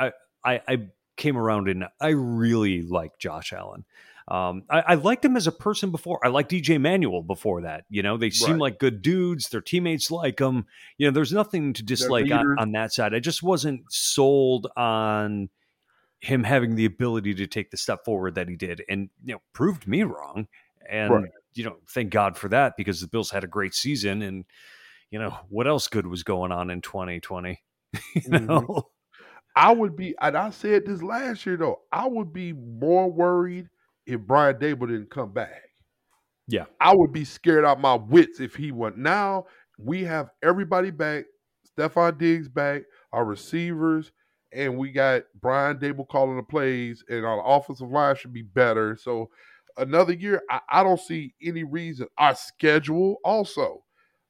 [0.00, 0.12] I
[0.44, 0.78] I, I
[1.16, 3.84] came around and I really like Josh Allen.
[4.26, 6.18] Um, I, I, liked him as a person before.
[6.24, 7.84] I liked EJ Manuel before that.
[7.90, 8.60] You know, they seem right.
[8.60, 9.50] like good dudes.
[9.50, 10.66] Their teammates like them.
[10.96, 13.14] You know, there's nothing to dislike on, on, that side.
[13.14, 15.50] I just wasn't sold on
[16.20, 19.42] him having the ability to take the step forward that he did, and you know,
[19.52, 20.48] proved me wrong.
[20.90, 24.22] And right you know, thank God for that because the Bills had a great season,
[24.22, 24.44] and
[25.10, 27.62] you know what else good was going on in 2020.
[27.92, 28.46] you mm-hmm.
[28.46, 28.78] know, mm-hmm.
[29.56, 33.68] I would be, and I said this last year though, I would be more worried
[34.06, 35.62] if Brian Daboll didn't come back.
[36.46, 38.98] Yeah, I would be scared out my wits if he went.
[38.98, 39.46] Now
[39.78, 41.24] we have everybody back,
[41.76, 44.12] Stefon Diggs back, our receivers,
[44.52, 48.96] and we got Brian Daboll calling the plays, and our offensive line should be better.
[48.96, 49.30] So
[49.76, 52.06] another year, I, I don't see any reason.
[52.18, 53.84] Our schedule also.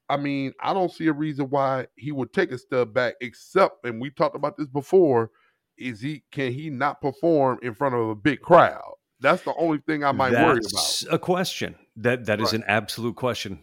[0.08, 3.86] I mean, I don't see a reason why he would take a step back, except,
[3.86, 5.30] and we talked about this before,
[5.78, 8.94] is he can he not perform in front of a big crowd?
[9.20, 10.60] That's the only thing I might That's worry
[11.08, 11.14] about.
[11.14, 12.60] A question that that is right.
[12.60, 13.60] an absolute question,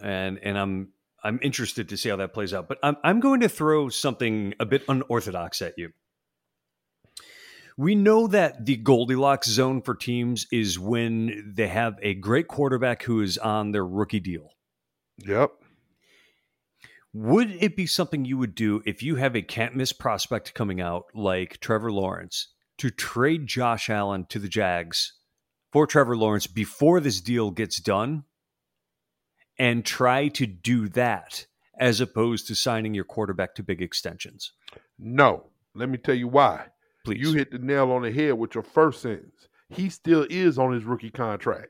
[0.00, 0.88] and and I'm
[1.22, 2.68] I'm interested to see how that plays out.
[2.68, 5.92] But I'm I'm going to throw something a bit unorthodox at you.
[7.82, 13.02] We know that the Goldilocks zone for teams is when they have a great quarterback
[13.02, 14.50] who is on their rookie deal.
[15.26, 15.50] Yep.
[17.12, 20.80] Would it be something you would do if you have a can't miss prospect coming
[20.80, 25.14] out like Trevor Lawrence to trade Josh Allen to the Jags
[25.72, 28.22] for Trevor Lawrence before this deal gets done
[29.58, 31.46] and try to do that
[31.80, 34.52] as opposed to signing your quarterback to big extensions?
[35.00, 35.48] No.
[35.74, 36.66] Let me tell you why.
[37.04, 37.20] Please.
[37.20, 39.48] You hit the nail on the head with your first sentence.
[39.70, 41.68] He still is on his rookie contract.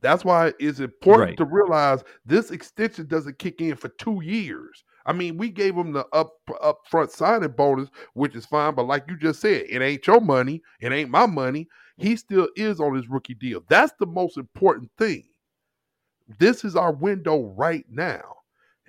[0.00, 1.36] That's why it's important Right.
[1.38, 4.84] to realize this extension doesn't kick in for two years.
[5.06, 9.04] I mean, we gave him the up upfront signing bonus, which is fine, but like
[9.08, 11.68] you just said, it ain't your money, it ain't my money.
[11.96, 13.62] He still is on his rookie deal.
[13.68, 15.24] That's the most important thing.
[16.38, 18.22] This is our window right now.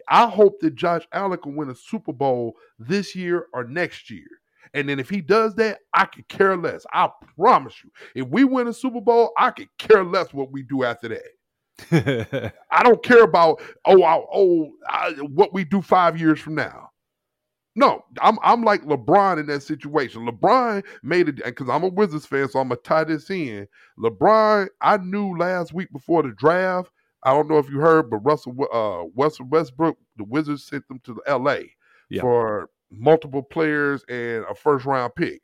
[0.08, 4.28] I hope that Josh Allen can win a Super Bowl this year or next year.
[4.76, 6.86] And then if he does that, I could care less.
[6.94, 7.90] I promise you.
[8.14, 12.54] If we win a Super Bowl, I could care less what we do after that.
[12.72, 16.90] I don't care about oh I, oh I, what we do five years from now.
[17.78, 20.28] No, I'm I'm like LeBron in that situation.
[20.28, 23.68] LeBron made it because I'm a Wizards fan, so I'm gonna tie this in.
[23.98, 26.92] LeBron, I knew last week before the draft.
[27.24, 31.00] I don't know if you heard, but Russell uh Russell Westbrook, the Wizards sent them
[31.06, 31.72] to L.A.
[32.10, 32.22] Yeah.
[32.22, 35.42] for multiple players and a first round pick.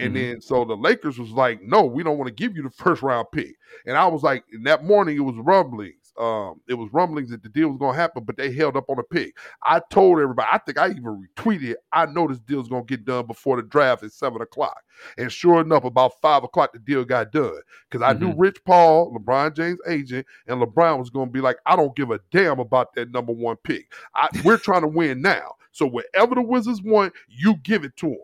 [0.00, 0.14] And Mhm.
[0.14, 3.02] then so the Lakers was like, no, we don't want to give you the first
[3.02, 3.56] round pick.
[3.86, 5.94] And I was like, in that morning it was rumblings.
[6.18, 8.96] Um, it was rumblings that the deal was gonna happen, but they held up on
[8.96, 9.36] the pick.
[9.62, 13.26] I told everybody, I think I even retweeted, I know this deal's gonna get done
[13.26, 14.82] before the draft at seven o'clock.
[15.16, 17.60] And sure enough, about five o'clock, the deal got done.
[17.88, 21.76] Because I knew Rich Paul, LeBron James' agent, and LeBron was gonna be like, I
[21.76, 23.92] don't give a damn about that number one pick.
[24.16, 25.54] I, we're trying to win now.
[25.78, 28.18] So whatever the Wizards want, you give it to them.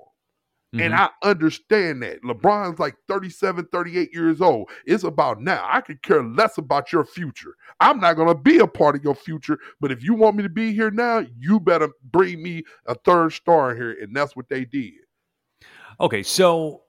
[0.81, 0.99] And Mhm.
[0.99, 2.21] I understand that.
[2.23, 4.69] LeBron's like 37, 38 years old.
[4.87, 5.65] It's about now.
[5.71, 7.55] I could care less about your future.
[7.79, 9.61] I'm not going to be a part of your future.
[9.81, 13.33] But if you want me to be here now, you better bring me a third
[13.33, 13.93] star here.
[14.03, 14.95] And that's what they did.
[16.01, 16.83] Okay, so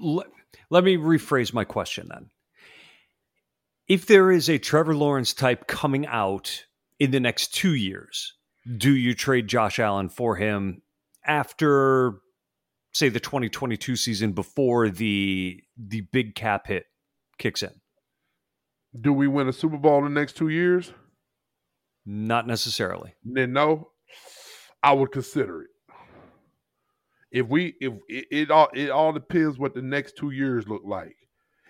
[0.00, 0.28] let,
[0.70, 2.30] let me rephrase my question then.
[3.88, 6.64] If there is a Trevor Lawrence type coming out
[6.98, 8.36] in the next two years,
[8.76, 10.82] do you trade Josh Allen for him
[11.24, 12.14] after,
[12.92, 16.84] say, the 2022 season before the the big cap hit
[17.38, 17.72] kicks in?
[19.00, 20.92] Do we win a Super Bowl in the next two years?
[22.04, 23.14] Not necessarily.
[23.24, 23.90] Then no,
[24.82, 25.68] I would consider it.
[27.30, 30.82] If we if it, it all it all depends what the next two years look
[30.84, 31.14] like.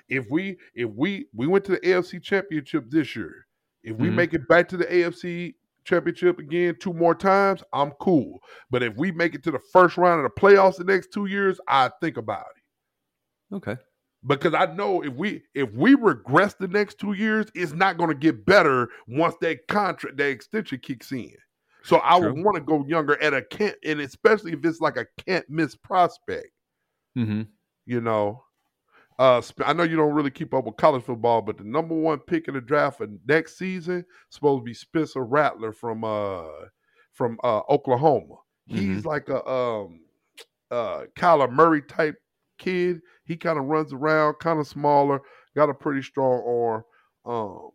[0.08, 3.46] If we if we we went to the AFC championship this year,
[3.82, 4.14] if we Mhm.
[4.14, 8.40] make it back to the AFC championship again two more times, I'm cool.
[8.70, 11.26] But if we make it to the first round of the playoffs the next two
[11.26, 12.46] years, I think about
[13.50, 13.76] it Okay.
[14.26, 18.10] because I know if we if we regress the next two years, it's not going
[18.10, 21.32] to get better once that contract that extension kicks in.
[21.82, 24.96] So I would want to go younger at a can't, and especially if it's like
[24.98, 26.50] a can't miss prospect.
[27.16, 27.42] Mm-hmm.
[27.86, 28.44] You know,
[29.20, 32.20] uh, I know you don't really keep up with college football, but the number one
[32.20, 36.46] pick in the draft for next season is supposed to be Spencer Rattler from uh
[37.12, 38.36] from uh Oklahoma.
[38.66, 40.00] He's like a um
[40.70, 42.16] uh Kyler Murray type
[42.56, 43.02] kid.
[43.24, 45.20] He kind of runs around, kind of smaller,
[45.54, 46.84] got a pretty strong arm.
[47.26, 47.70] Um,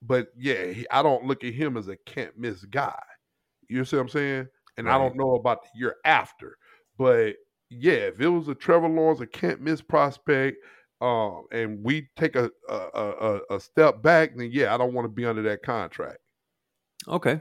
[0.00, 3.02] but yeah, he, I don't look at him as a can't miss guy.
[3.68, 4.48] You see what I'm saying?
[4.78, 6.56] And I don't know about the year after,
[6.96, 7.34] but
[7.70, 10.58] yeah, if it was a Trevor Lawrence, a can't miss prospect,
[11.00, 15.04] um, and we take a a, a a- step back, then yeah, I don't want
[15.06, 16.18] to be under that contract.
[17.08, 17.40] Okay.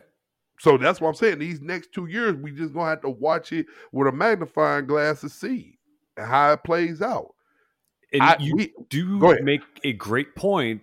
[0.60, 1.40] So that's what I'm saying.
[1.40, 5.22] These next two years, we just gonna have to watch it with a magnifying glass
[5.22, 5.78] to see
[6.18, 7.34] how it plays out.
[8.14, 10.82] And I- you we- do make a great point.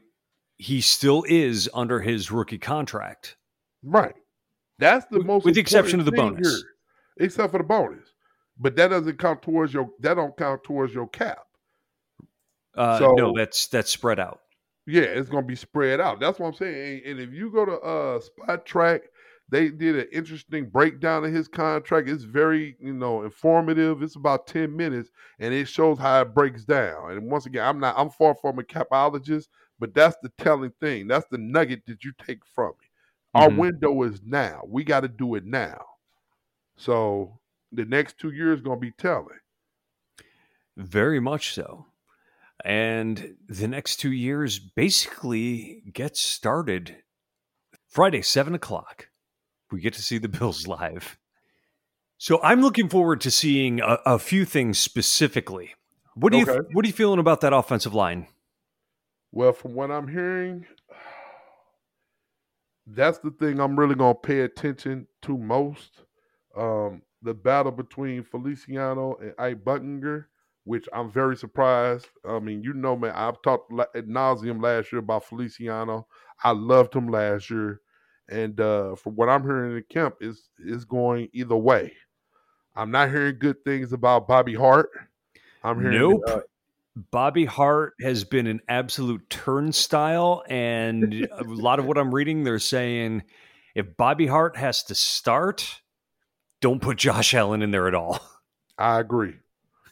[0.59, 3.37] He still is under his rookie contract.
[3.83, 4.15] Right.
[4.79, 6.49] That's the With- most with the exception of the bonus.
[6.49, 6.69] here,
[7.27, 8.09] except for the bonus.
[8.59, 11.45] But that doesn't count towards your that don't count towards your cap.
[12.75, 14.41] Uh, So- no, that's that's spread out.
[14.87, 16.21] Yeah, it's gonna be spread out.
[16.21, 17.03] That's what I'm saying.
[17.05, 19.01] And if you go to uh Spotrac,
[19.49, 22.09] they did an interesting breakdown of his contract.
[22.09, 24.03] It's very, you know, informative.
[24.03, 27.13] It's about 10 minutes and it shows how it breaks down.
[27.13, 31.09] And once again, I'm not I'm far from a capologist, but that's the telling thing.
[31.09, 32.89] That's the nugget that you take from it.
[33.35, 33.59] Our Mhm.
[33.59, 34.63] window is now.
[34.67, 35.85] We got to do it now.
[36.77, 37.39] So
[37.77, 39.39] the next two years gonna be telling.
[40.77, 41.87] Very much so.
[42.65, 46.97] And the next two years basically get started
[47.89, 49.09] Friday, seven o'clock.
[49.71, 51.19] We get to see the Bills live.
[52.19, 55.75] So I'm looking forward to seeing a, a few things specifically.
[56.15, 58.27] What do you what are you feeling about that offensive line?
[59.33, 60.65] Well, from what I'm hearing,
[62.87, 65.91] that's the thing I'm really gonna pay attention to most.
[66.57, 70.27] Um, the battle between Feliciano and Ike Boettger.
[70.67, 72.09] which I'm very surprised.
[72.29, 76.09] I mean, you know, man, I've talked ad nauseum last year about Feliciano.
[76.43, 77.81] I loved him last year,
[78.29, 81.93] and uh, from what I'm hearing in the camp, is is going either way.
[82.75, 84.91] I'm not hearing good things about Bobby Hart.
[85.63, 86.23] I'm hearing nope.
[86.27, 86.41] Uh,
[87.13, 92.59] Bobby Hart has been an absolute turnstile, and a lot of what I'm reading, they're
[92.59, 93.23] saying
[93.77, 95.83] if Bobby Hart has to start,
[96.61, 98.21] don't put Josh Allen in there at all.
[98.79, 99.35] I agree.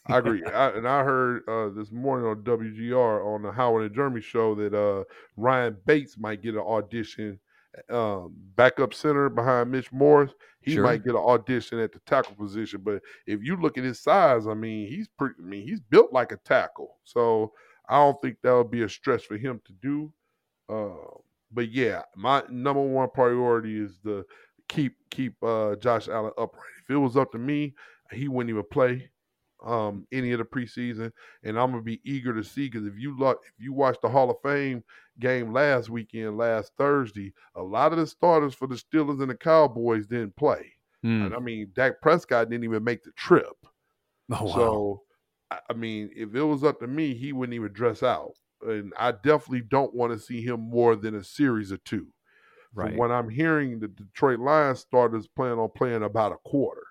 [0.07, 0.45] I agree.
[0.45, 4.55] I, and I heard uh, this morning on WGR on the Howard and Jeremy show
[4.57, 5.05] that uh,
[5.37, 7.41] Ryan Bates might get an audition
[7.89, 10.33] um, backup center behind Mitch Morse.
[10.61, 10.85] He sure.
[10.85, 12.83] might get an audition at the tackle position.
[12.85, 15.35] But if you look at his size, I mean, he's pretty.
[15.39, 16.97] I mean, he's built like a tackle.
[17.05, 17.53] So
[17.89, 20.13] I don't think that would be a stretch for him to do.
[20.69, 21.19] Uh,
[21.53, 24.25] but yeah, my number one priority is to
[24.69, 26.65] keep keep uh, Josh Allen upright.
[26.83, 27.75] If it was up to me,
[28.13, 29.11] he wouldn't even play
[29.65, 31.11] um, any of the preseason,
[31.43, 34.09] and I'm gonna be eager to see because if you look, if you watch the
[34.09, 34.85] Hall of Fame
[35.21, 39.37] game last weekend, last Thursday, a lot of the starters for the Steelers and the
[39.37, 40.73] Cowboys didn't play.
[41.05, 41.27] Mm.
[41.27, 43.55] And I mean, Dak Prescott didn't even make the trip.
[44.33, 44.55] Oh, wow.
[44.55, 45.03] So,
[45.51, 49.13] I mean, if it was up to me, he wouldn't even dress out, and I
[49.13, 52.09] definitely don't want to see him more than a series or two.
[52.75, 52.91] Right.
[52.91, 56.83] From what I'm hearing, the Detroit Lions starters plan on playing about a quarter.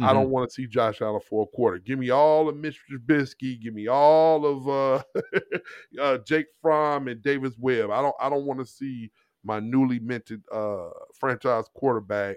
[0.00, 0.10] Mm-hmm.
[0.10, 1.78] I don't want to see Josh Allen for a quarter.
[1.78, 3.60] Give me all of Mitch Trubisky.
[3.60, 5.20] Give me all of uh,
[6.00, 7.90] uh, Jake Fromm and Davis Webb.
[7.90, 8.14] I don't.
[8.20, 9.10] I don't want to see
[9.44, 12.36] my newly minted uh, franchise quarterback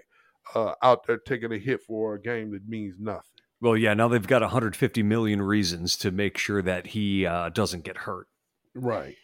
[0.54, 3.22] uh, out there taking a hit for a game that means nothing.
[3.60, 3.94] Well, yeah.
[3.94, 8.26] Now they've got 150 million reasons to make sure that he uh, doesn't get hurt.
[8.74, 9.16] Right.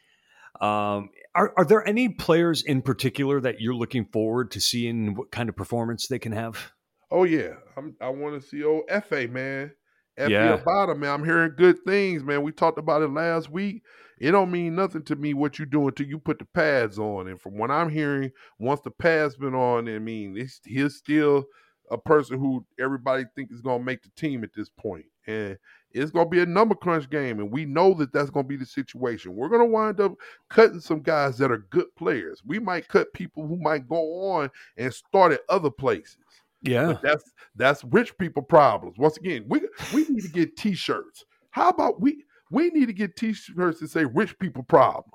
[0.60, 5.30] Um, are, are there any players in particular that you're looking forward to seeing what
[5.30, 6.72] kind of performance they can have?
[7.12, 9.70] Oh yeah, I'm, i want to see old Fa man.
[10.16, 10.54] Fa yeah.
[10.54, 11.10] about him, man.
[11.10, 12.42] I'm hearing good things, man.
[12.42, 13.82] We talked about it last week.
[14.18, 17.28] It don't mean nothing to me what you do until you put the pads on.
[17.28, 21.44] And from what I'm hearing, once the pads been on, I mean, he's still
[21.88, 25.06] a person who everybody think is gonna make the team at this point.
[25.28, 25.56] And
[25.92, 28.48] it's going to be a number crunch game, and we know that that's going to
[28.48, 29.34] be the situation.
[29.34, 30.12] We're going to wind up
[30.48, 32.42] cutting some guys that are good players.
[32.44, 36.18] We might cut people who might go on and start at other places.
[36.62, 38.98] Yeah, but that's that's rich people problems.
[38.98, 39.60] Once again, we
[39.94, 41.24] we need to get T-shirts.
[41.50, 45.14] How about we we need to get T-shirts that say "rich people problems"?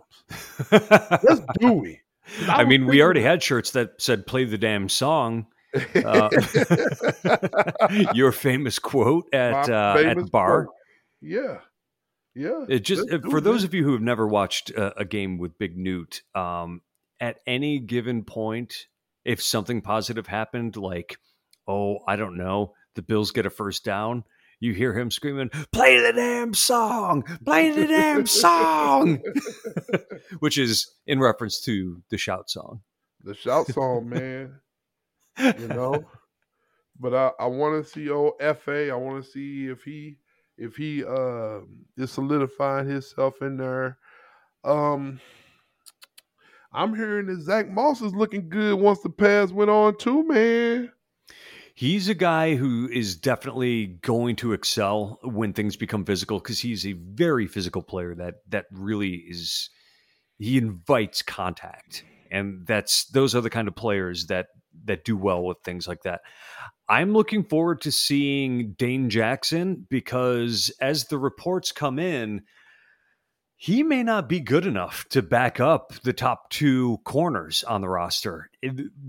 [0.71, 1.97] Let's do it.
[2.47, 5.47] I, I mean, we already had shirts that said "play the damn song."
[5.95, 6.29] Uh,
[8.13, 10.65] your famous quote at uh, at bar.
[10.65, 10.75] Quote.
[11.21, 11.59] Yeah,
[12.35, 12.65] yeah.
[12.67, 15.77] It just for those of you who have never watched a, a game with Big
[15.77, 16.81] Newt, um,
[17.19, 18.87] at any given point,
[19.25, 21.17] if something positive happened, like
[21.67, 24.23] oh, I don't know, the Bills get a first down,
[24.59, 27.23] you hear him screaming, "Play the damn song!
[27.43, 29.21] Play the damn song!"
[30.39, 32.81] Which is in reference to the shout song.
[33.23, 34.59] The shout song, man.
[35.37, 36.05] You know,
[36.99, 38.91] but I, I want to see old Fa.
[38.91, 40.17] I want to see if he
[40.57, 41.59] if he uh,
[41.97, 43.97] is solidifying himself in there.
[44.63, 45.19] Um,
[46.71, 50.91] I'm hearing that Zack Moss is looking good once the pass went on too, man.
[51.75, 56.85] He's a guy who is definitely going to excel when things become physical because he's
[56.85, 59.69] a very physical player that that really is
[60.37, 64.47] he invites contact and that's those are the kind of players that
[64.85, 66.21] that do well with things like that.
[66.89, 72.43] I'm looking forward to seeing Dane Jackson because as the reports come in,
[73.55, 77.87] he may not be good enough to back up the top two corners on the
[77.87, 78.49] roster.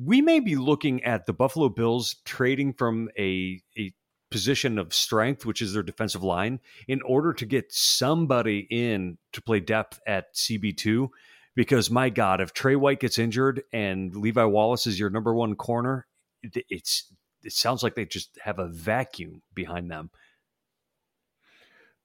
[0.00, 3.92] We may be looking at the Buffalo Bills trading from a, a
[4.30, 9.42] position of strength, which is their defensive line, in order to get somebody in to
[9.42, 11.08] play depth at CB2.
[11.54, 15.54] Because my God, if Tre White gets injured and Levi Wallace is your number one
[15.54, 16.06] corner,
[16.42, 20.10] it's it sounds like they just have a vacuum behind them.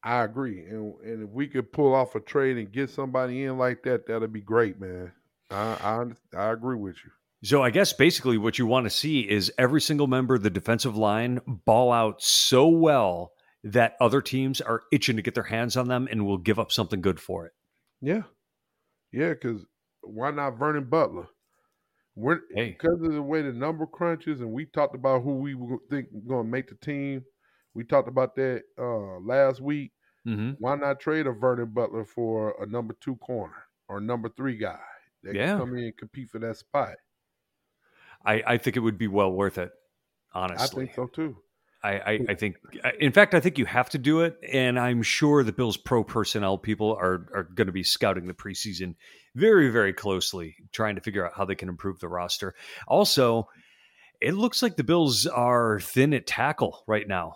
[0.04, 3.58] I agree, and and if we could pull off a trade and get somebody in
[3.58, 5.12] like that, that'd be great, man.
[5.50, 7.12] I I, I agree with you.
[7.42, 10.50] So I guess basically what you want to see is every single member of the
[10.50, 13.32] defensive line ball out so well
[13.64, 16.72] that other teams are itching to get their hands on them and will give up
[16.72, 17.54] something good for it.
[18.02, 18.24] Yeah,
[19.12, 19.66] yeah, because
[20.02, 21.28] why not Vernon Butler?
[22.16, 22.72] We're, hey.
[22.72, 25.56] Because of the way the number crunches, and we talked about who we
[25.90, 27.24] think going to make the team
[27.74, 29.92] we talked about that uh, last week.
[30.28, 30.52] Mm-hmm.
[30.60, 34.80] Why not trade a Vernon Butler for a number two corner or number three guy
[35.24, 35.48] that yeah.
[35.48, 36.96] can come in and compete for that spot?
[38.26, 39.72] I, I think it would be well worth it.
[40.34, 41.38] Honestly, I think so too.
[41.82, 42.58] I, I, I, think,
[43.00, 46.04] in fact, I think you have to do it, and I'm sure the Bills pro
[46.04, 48.96] personnel people are are going to be scouting the preseason
[49.34, 52.54] very, very closely, trying to figure out how they can improve the roster.
[52.88, 53.48] Also,
[54.20, 57.36] it looks like the Bills are thin at tackle right now.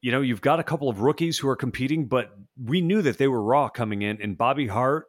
[0.00, 2.30] You know, you've got a couple of rookies who are competing, but
[2.60, 5.06] we knew that they were raw coming in, and Bobby Hart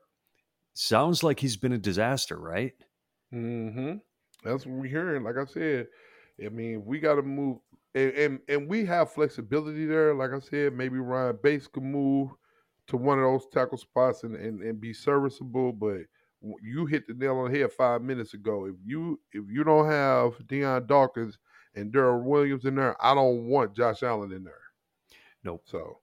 [0.73, 2.73] sounds like he's been a disaster, right?
[3.33, 3.97] Mm-hmm.
[4.43, 5.23] That's what we're hearing.
[5.23, 5.87] Like I said,
[6.43, 7.57] I mean, we got to move
[7.95, 10.13] and, and, and we have flexibility there.
[10.13, 12.31] Like I said, maybe Ryan Bates could move
[12.87, 15.71] to one of those tackle spots and, and, and be serviceable.
[15.71, 16.01] But
[16.61, 18.65] you hit the nail on the head five minutes ago.
[18.65, 21.37] If you if you don't have Dion Dawkins
[21.75, 24.53] and Daryl Williams in there, I don't want Josh Allen in there.
[25.43, 25.63] Nope.
[25.65, 25.99] So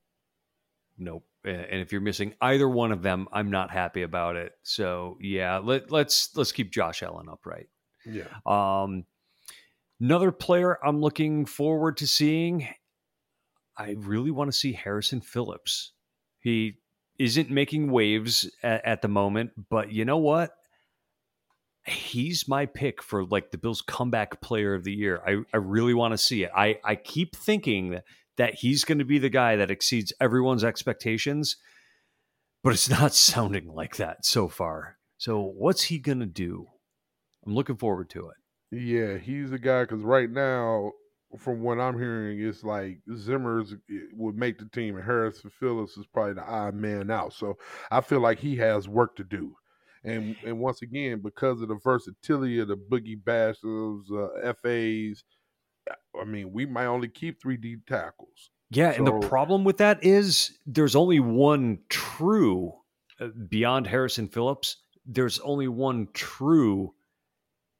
[0.99, 1.24] nope.
[1.45, 4.53] And if you're missing either one of them, I'm not happy about it.
[4.62, 7.68] So yeah, let let's let's keep Josh Allen upright.
[8.05, 8.24] Yeah.
[8.45, 9.05] Um
[10.01, 12.68] Another player I'm looking forward to seeing,
[13.76, 15.92] I really want to see Harrison Phillips.
[16.40, 16.74] He
[17.18, 20.53] isn't making waves at, at, the moment, but you know what?
[21.86, 25.22] He's my pick for like the Bills comeback player of the year.
[25.26, 26.51] I, I really want to see it.
[26.55, 28.05] I, I keep thinking that,
[28.36, 31.57] that he's going to be the guy that exceeds everyone's expectations,
[32.62, 34.99] but it's not sounding like that so far.
[35.16, 36.66] So, what's he going to do?
[37.47, 38.36] I'm looking forward to it.
[38.71, 40.93] Yeah, he's a guy because right now,
[41.39, 45.97] from what I'm hearing, it's like Zimmer's eh, would make the team, and Harrison Phillips
[45.97, 47.33] is probably the odd man out.
[47.33, 47.57] So
[47.91, 49.55] I feel like he has work to do.
[50.05, 55.23] And and once again, because of the versatility of the Boogie Basham's, uh, FAs,
[56.21, 58.51] I mean, we might only keep three D tackles.
[58.71, 62.73] Yeah, so, and the problem with that is there's only one true
[63.21, 64.79] uh, beyond Harrison Phillips.
[65.05, 66.93] There's only one true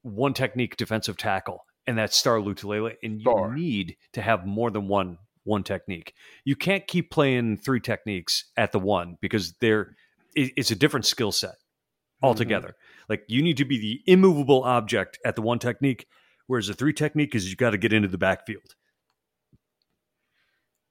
[0.07, 2.95] one technique defensive tackle, and that's Star Lotulelei.
[3.03, 6.13] And you need to have more than one one technique.
[6.43, 9.95] You can't keep playing three techniques at the one because they're
[10.35, 12.25] it's a different skill set mm-hmm.
[12.25, 12.67] altogether.
[12.67, 13.05] Mm-hmm.
[13.09, 16.05] Like you need to be the immovable object at the one technique,
[16.47, 18.75] whereas the three technique is you got to get into the backfield.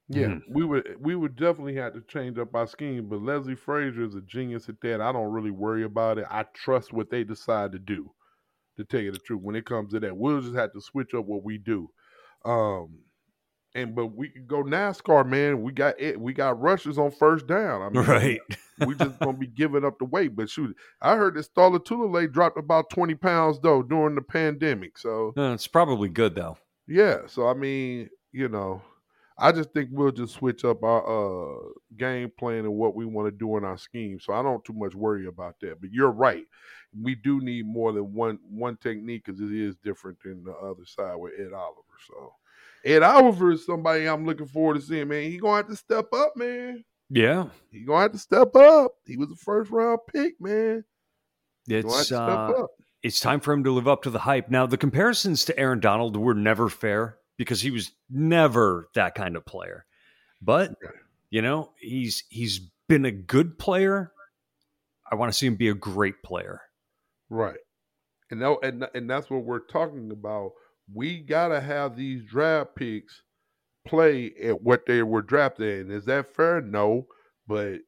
[0.08, 0.40] Yeah, mm.
[0.48, 4.14] we would we would definitely have to change up our scheme, but Leslie Frazier is
[4.14, 5.00] a genius at that.
[5.00, 6.26] I don't really worry about it.
[6.30, 8.10] I trust what they decide to do
[8.76, 9.42] to tell you the truth.
[9.42, 11.90] When it comes to that, we'll just have to switch up what we do.
[12.44, 12.98] Um,
[13.74, 15.62] and but we can go NASCAR, man.
[15.62, 16.18] We got it.
[16.18, 17.82] We got rushes on first down.
[17.82, 18.40] I mean, right.
[18.86, 20.34] we just gonna be giving up the weight.
[20.34, 24.96] But shoot, I heard that Star Lotulelei dropped about twenty pounds though during the pandemic.
[24.98, 26.56] So uh, it's probably good though.
[26.88, 27.26] Yeah.
[27.26, 28.80] So I mean, you know,
[29.39, 31.59] I just think we'll just switch up our uh,
[31.97, 34.18] game plan and what we want to do in our scheme.
[34.18, 35.80] So I don't too much worry about that.
[35.80, 36.45] But you're right.
[36.99, 40.87] We do need more than one one technique because it is different than the other
[40.87, 41.82] side with Ed Oliver.
[42.07, 42.32] So
[42.84, 45.09] Ed Oliver is somebody I'm looking forward to seeing.
[45.09, 46.84] Man, he gonna have to step up, man.
[47.11, 48.93] Yeah, he gonna have to step up.
[49.05, 50.84] He was a first round pick, man.
[51.68, 52.53] It's uh,
[53.03, 54.49] it's time for him to live up to the hype.
[54.49, 59.37] Now the comparisons to Aaron Donald were never fair because he was never that kind
[59.37, 59.84] of player.
[60.41, 60.74] But
[61.30, 64.12] you know, he's he's been a good player.
[65.11, 66.62] I want to see him be a great player.
[67.30, 67.59] Right.
[68.30, 70.53] And that, and and that's what we're talking about.
[70.93, 73.22] We gotta have these draft picks
[73.87, 75.93] play at what they were drafted in.
[75.93, 76.61] Is that fair?
[76.61, 77.07] No.
[77.47, 77.80] But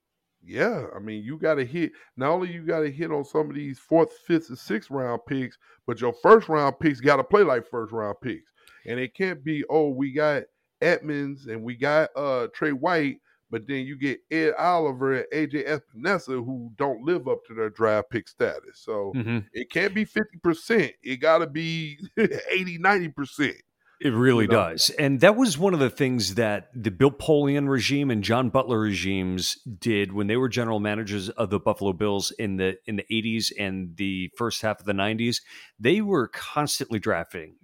[0.44, 1.92] yeah, I mean, you got to hit.
[2.16, 5.20] Not only you got to hit on some of these fourth, fifth, and sixth round
[5.26, 8.52] picks, but your first round picks got to play like first round picks.
[8.86, 10.44] And it can't be, oh, we got
[10.80, 13.20] Edmunds and we got uh Tre White,
[13.50, 17.70] but then you get Ed Oliver and AJ Epenesa who don't live up to their
[17.70, 18.74] draft pick status.
[18.74, 19.38] So mm-hmm.
[19.52, 20.92] it can't be 50%.
[21.02, 23.54] It got to be 80, 90%.
[24.00, 24.70] It really you know?
[24.70, 24.90] does.
[24.90, 28.78] And that was one of the things that the Bill Polian regime and John Butler
[28.78, 33.04] regimes did when they were general managers of the Buffalo Bills in the in the
[33.10, 35.40] 80s and the first half of the 90s.
[35.80, 37.56] They were constantly drafting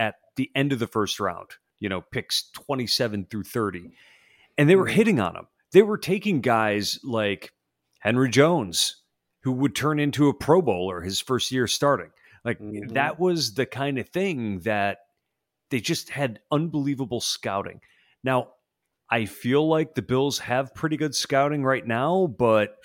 [0.00, 3.90] at the end of the first round, you know, picks 27 through 30.
[4.56, 4.96] And they were mm-hmm.
[4.96, 5.46] hitting on them.
[5.72, 7.52] They were taking guys like
[8.00, 8.96] Henry Jones,
[9.42, 12.10] who would turn into a Pro Bowler his first year starting.
[12.44, 12.94] Like mm-hmm.
[12.94, 15.00] that was the kind of thing that
[15.68, 17.82] they just had unbelievable scouting.
[18.24, 18.52] Now,
[19.10, 22.78] I feel like the Bills have pretty good scouting right now, but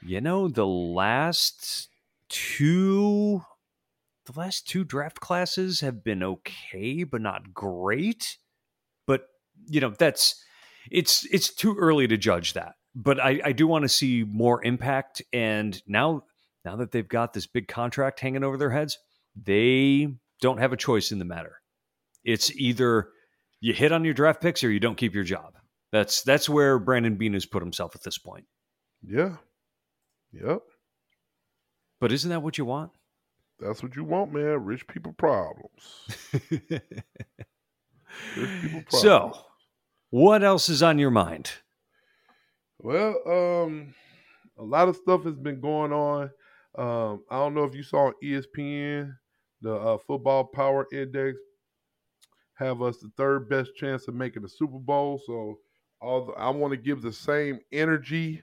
[0.00, 1.88] you know, the last
[2.28, 3.42] two
[4.26, 8.38] the last two draft classes have been okay, but not great.
[9.06, 9.26] But
[9.66, 10.42] you know, that's
[10.90, 12.74] it's it's too early to judge that.
[12.94, 15.22] But I, I do want to see more impact.
[15.32, 16.24] And now
[16.64, 18.98] now that they've got this big contract hanging over their heads,
[19.34, 20.08] they
[20.40, 21.56] don't have a choice in the matter.
[22.24, 23.08] It's either
[23.60, 25.54] You hit on your draft picks or you don't keep your job.
[25.92, 28.44] That's that's where Brandon Beane has put himself at this point.
[29.02, 29.36] Yeah.
[30.32, 30.62] Yep.
[32.00, 32.90] But isn't that what you want?
[33.62, 34.64] That's what you want, man.
[34.64, 36.08] Rich people problems.
[36.32, 36.50] Rich
[38.60, 38.90] people problems.
[38.90, 39.32] So,
[40.10, 41.52] what else is on your mind?
[42.78, 43.94] Well, um,
[44.58, 46.30] a lot of stuff has been going on.
[46.76, 49.14] Um, I don't know if you saw ESPN,
[49.60, 51.38] the uh, Football Power Index
[52.54, 55.20] have us the third best chance of making the Super Bowl.
[55.24, 55.58] So,
[56.00, 58.42] all the, I want to give the same energy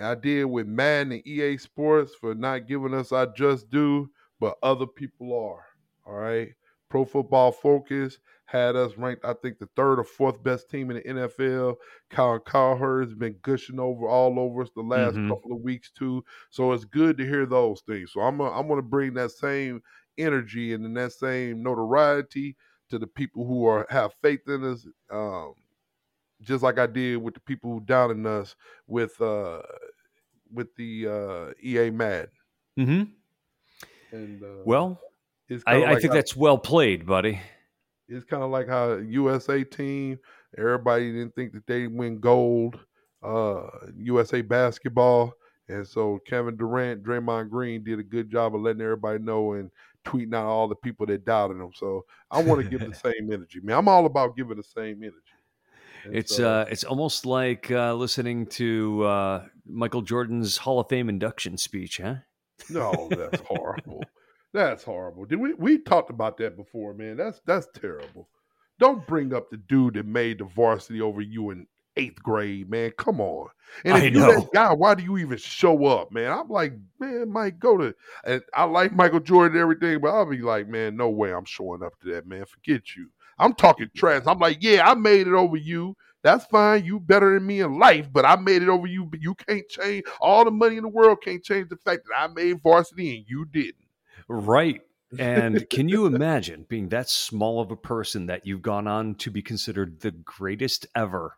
[0.00, 4.08] I did with Madden and EA Sports for not giving us our just due,
[4.42, 5.64] but other people are.
[6.04, 6.48] All right.
[6.90, 10.96] Pro Football Focus had us ranked, I think, the third or fourth best team in
[10.96, 11.76] the NFL.
[12.10, 15.28] Colin Cowherd has been gushing over all over us the last mm-hmm.
[15.28, 16.24] couple of weeks too.
[16.50, 18.10] So it's good to hear those things.
[18.12, 19.80] So I'm a, I'm going to bring that same
[20.18, 22.56] energy and that same notoriety
[22.90, 24.84] to the people who are have faith in us.
[25.08, 25.54] Um,
[26.40, 28.56] just like I did with the people who doubted us
[28.88, 29.62] with uh,
[30.52, 32.28] with the uh, EA Mad.
[32.76, 33.04] Mm-hmm.
[34.12, 35.00] And uh, well,
[35.66, 37.40] I, like I, think how, that's well played, buddy.
[38.08, 40.18] It's kind of like how USA team.
[40.56, 42.78] Everybody didn't think that they win gold.
[43.22, 45.32] Uh, USA basketball,
[45.68, 49.70] and so Kevin Durant, Draymond Green did a good job of letting everybody know and
[50.04, 51.70] tweeting out all the people that doubted them.
[51.74, 53.78] So I want to give the same energy, man.
[53.78, 55.16] I'm all about giving the same energy.
[56.04, 60.88] And it's so, uh, it's almost like uh, listening to uh, Michael Jordan's Hall of
[60.88, 62.16] Fame induction speech, huh?
[62.70, 64.02] No, that's horrible.
[64.52, 65.24] That's horrible.
[65.24, 67.16] Did we we talked about that before, man?
[67.16, 68.28] That's that's terrible.
[68.78, 72.90] Don't bring up the dude that made the varsity over you in eighth grade, man.
[72.98, 73.48] Come on.
[73.84, 74.40] And if I you know.
[74.40, 76.30] that guy, why do you even show up, man?
[76.30, 77.94] I'm like, man, Mike, go to.
[78.24, 81.44] And I like Michael Jordan and everything, but I'll be like, man, no way, I'm
[81.44, 82.44] showing up to that, man.
[82.44, 83.08] Forget you.
[83.38, 84.22] I'm talking trash.
[84.26, 85.96] I'm like, yeah, I made it over you.
[86.22, 86.84] That's fine.
[86.84, 89.04] You better than me in life, but I made it over you.
[89.04, 91.18] But you can't change all the money in the world.
[91.22, 93.74] Can't change the fact that I made varsity and you didn't.
[94.28, 94.82] Right.
[95.18, 99.30] And can you imagine being that small of a person that you've gone on to
[99.30, 101.36] be considered the greatest ever?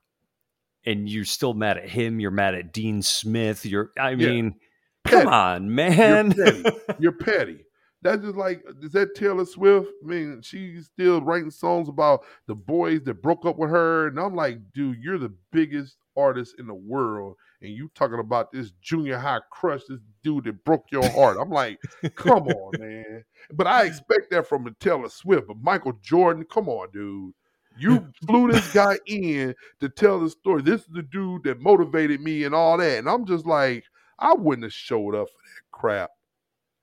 [0.86, 2.20] And you're still mad at him.
[2.20, 3.64] You're mad at Dean Smith.
[3.64, 4.56] You're, I mean,
[5.02, 5.24] petty.
[5.24, 6.32] come on, man.
[6.36, 6.96] You're petty.
[6.98, 7.64] You're petty.
[8.04, 9.90] That's just like is that Taylor Swift?
[10.02, 14.20] I mean, she's still writing songs about the boys that broke up with her, and
[14.20, 18.72] I'm like, dude, you're the biggest artist in the world, and you talking about this
[18.82, 21.38] junior high crush, this dude that broke your heart.
[21.40, 21.80] I'm like,
[22.14, 23.24] come on, man.
[23.54, 27.32] But I expect that from a Taylor Swift, but Michael Jordan, come on, dude.
[27.78, 30.60] You flew this guy in to tell the story.
[30.60, 32.98] This is the dude that motivated me and all that.
[32.98, 33.82] And I'm just like,
[34.18, 36.10] I wouldn't have showed up for that crap.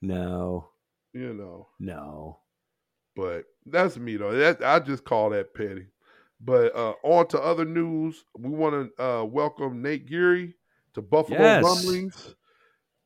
[0.02, 0.71] No
[1.14, 1.68] you know.
[1.80, 2.40] No.
[3.16, 4.32] But that's me though.
[4.32, 5.88] That I just call that petty.
[6.40, 8.24] But uh on to other news.
[8.38, 10.56] We want to uh welcome Nate Geary
[10.94, 11.64] to Buffalo yes.
[11.64, 12.36] Rumblings.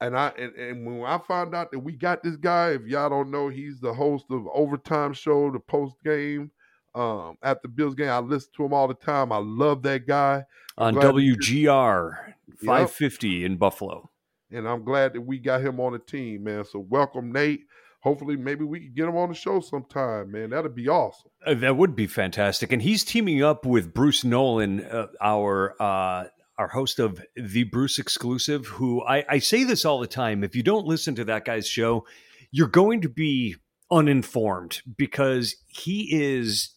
[0.01, 3.09] And I and, and when I found out that we got this guy, if y'all
[3.09, 6.51] don't know, he's the host of Overtime Show, the post game.
[6.93, 9.33] Um, at the Bills game, I listen to him all the time.
[9.33, 10.45] I love that guy.
[10.77, 12.33] I'm on WGR
[12.63, 13.45] 550 yep.
[13.45, 14.09] in Buffalo.
[14.49, 16.63] And I'm glad that we got him on the team, man.
[16.63, 17.65] So welcome, Nate
[18.05, 21.55] hopefully maybe we can get him on the show sometime man that'd be awesome uh,
[21.55, 26.25] that would be fantastic and he's teaming up with bruce nolan uh, our uh,
[26.57, 30.55] our host of the bruce exclusive who I, I say this all the time if
[30.55, 32.05] you don't listen to that guy's show
[32.51, 33.55] you're going to be
[33.91, 36.75] uninformed because he is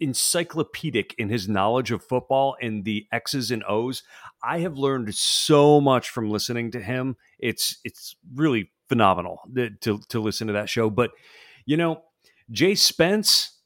[0.00, 4.02] encyclopedic in his knowledge of football and the X's and O's.
[4.42, 7.16] I have learned so much from listening to him.
[7.38, 9.40] It's it's really phenomenal
[9.80, 10.88] to to listen to that show.
[10.88, 11.10] But
[11.66, 12.02] you know,
[12.48, 13.58] Jay Spence,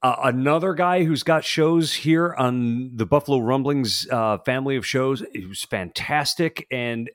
[0.00, 5.24] uh, another guy who's got shows here on the Buffalo Rumblings uh, family of shows,
[5.34, 6.68] who's fantastic.
[6.70, 7.10] And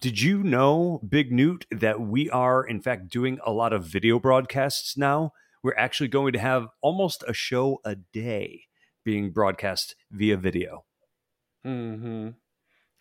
[0.00, 4.18] did you know, Big Newt, that we are in fact doing a lot of video
[4.18, 5.32] broadcasts now?
[5.62, 8.64] We're actually going to have almost a show a day
[9.04, 10.84] being broadcast via video.
[11.64, 12.30] Mm-hmm.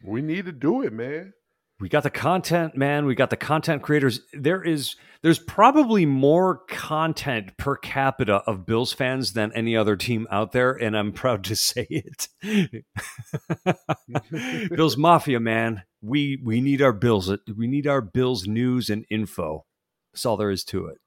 [0.04, 1.34] We need to do it, man
[1.82, 3.08] we got the content man.
[3.08, 4.22] We got the content creators.
[4.34, 10.28] There is there's probably more content per capita of bills fans than any other team
[10.32, 12.28] out there and i'm proud to say it.
[14.70, 15.82] Bills mafia man.
[16.02, 19.66] We we need our bills we need our bills news and info.
[20.14, 21.00] That's all there is to it.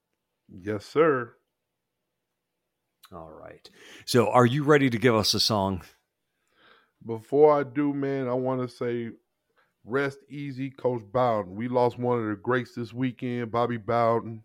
[0.48, 1.34] Yes sir.
[3.12, 3.70] All right.
[4.06, 5.82] So are you ready to give us a song?
[7.06, 9.10] Before i do man i want to say
[9.84, 11.54] Rest easy, Coach Bowden.
[11.54, 14.42] We lost one of the greats this weekend, Bobby Bowden,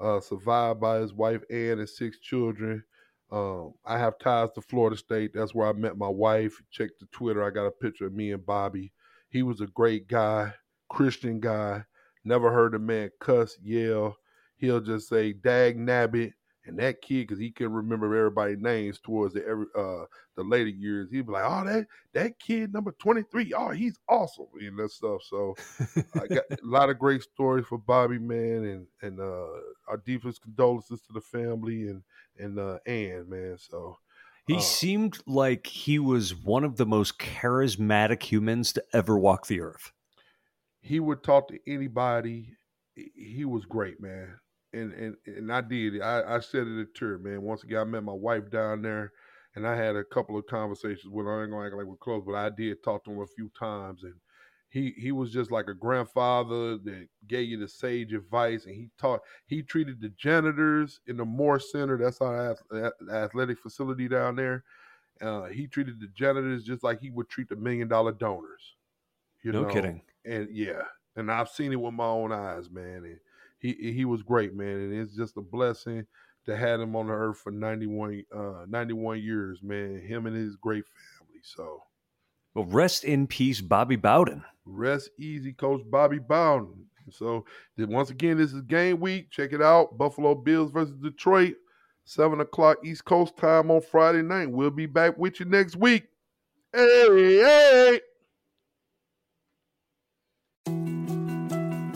[0.00, 2.82] uh, survived by his wife Ann and six children.
[3.30, 5.32] Um, I have ties to Florida State.
[5.32, 6.60] That's where I met my wife.
[6.72, 7.44] Check the Twitter.
[7.44, 8.92] I got a picture of me and Bobby.
[9.28, 10.52] He was a great guy,
[10.88, 11.84] Christian guy.
[12.24, 14.16] Never heard a man cuss, yell.
[14.56, 16.32] He'll just say "dag nabbit,"
[16.64, 20.04] and that kid, because he can remember everybody's names towards the every uh
[20.36, 23.98] the later years, he'd be like, "Oh, that that kid number twenty three, oh, he's
[24.08, 25.22] awesome," and that stuff.
[25.22, 25.58] So
[26.14, 29.48] I got a lot of great stories for Bobby, man, and and uh,
[29.88, 32.02] our deepest condolences to the family and
[32.38, 33.56] and uh, Ann, man.
[33.58, 33.98] So
[34.46, 39.46] he uh, seemed like he was one of the most charismatic humans to ever walk
[39.46, 39.92] the earth.
[40.82, 42.56] He would talk to anybody.
[42.94, 44.38] He was great, man.
[44.72, 46.00] And and and I did.
[46.00, 47.42] I, I said it at tour, man.
[47.42, 49.12] Once again, I met my wife down there,
[49.56, 51.40] and I had a couple of conversations with her.
[51.40, 53.50] I ain't gonna act like we're close, but I did talk to him a few
[53.58, 54.14] times, and
[54.68, 58.88] he he was just like a grandfather that gave you the sage advice, and he
[58.98, 59.20] taught.
[59.46, 61.98] He treated the janitors in the Moore Center.
[61.98, 62.56] That's our
[63.12, 64.62] athletic facility down there.
[65.20, 68.76] Uh, he treated the janitors just like he would treat the million dollar donors.
[69.42, 69.68] You no know?
[69.68, 70.02] kidding.
[70.24, 70.82] And yeah,
[71.16, 73.04] and I've seen it with my own eyes, man.
[73.04, 73.18] And
[73.60, 74.76] he he was great, man.
[74.76, 76.06] And it's just a blessing
[76.46, 80.00] to have him on the earth for 91, uh, 91 years, man.
[80.00, 81.40] Him and his great family.
[81.42, 81.82] So,
[82.54, 84.42] well, rest in peace, Bobby Bowden.
[84.64, 86.86] Rest easy, Coach Bobby Bowden.
[87.10, 87.44] So,
[87.76, 89.30] once again, this is game week.
[89.30, 91.54] Check it out: Buffalo Bills versus Detroit,
[92.04, 94.50] seven o'clock East Coast time on Friday night.
[94.50, 96.04] We'll be back with you next week.
[96.72, 98.00] Hey, hey.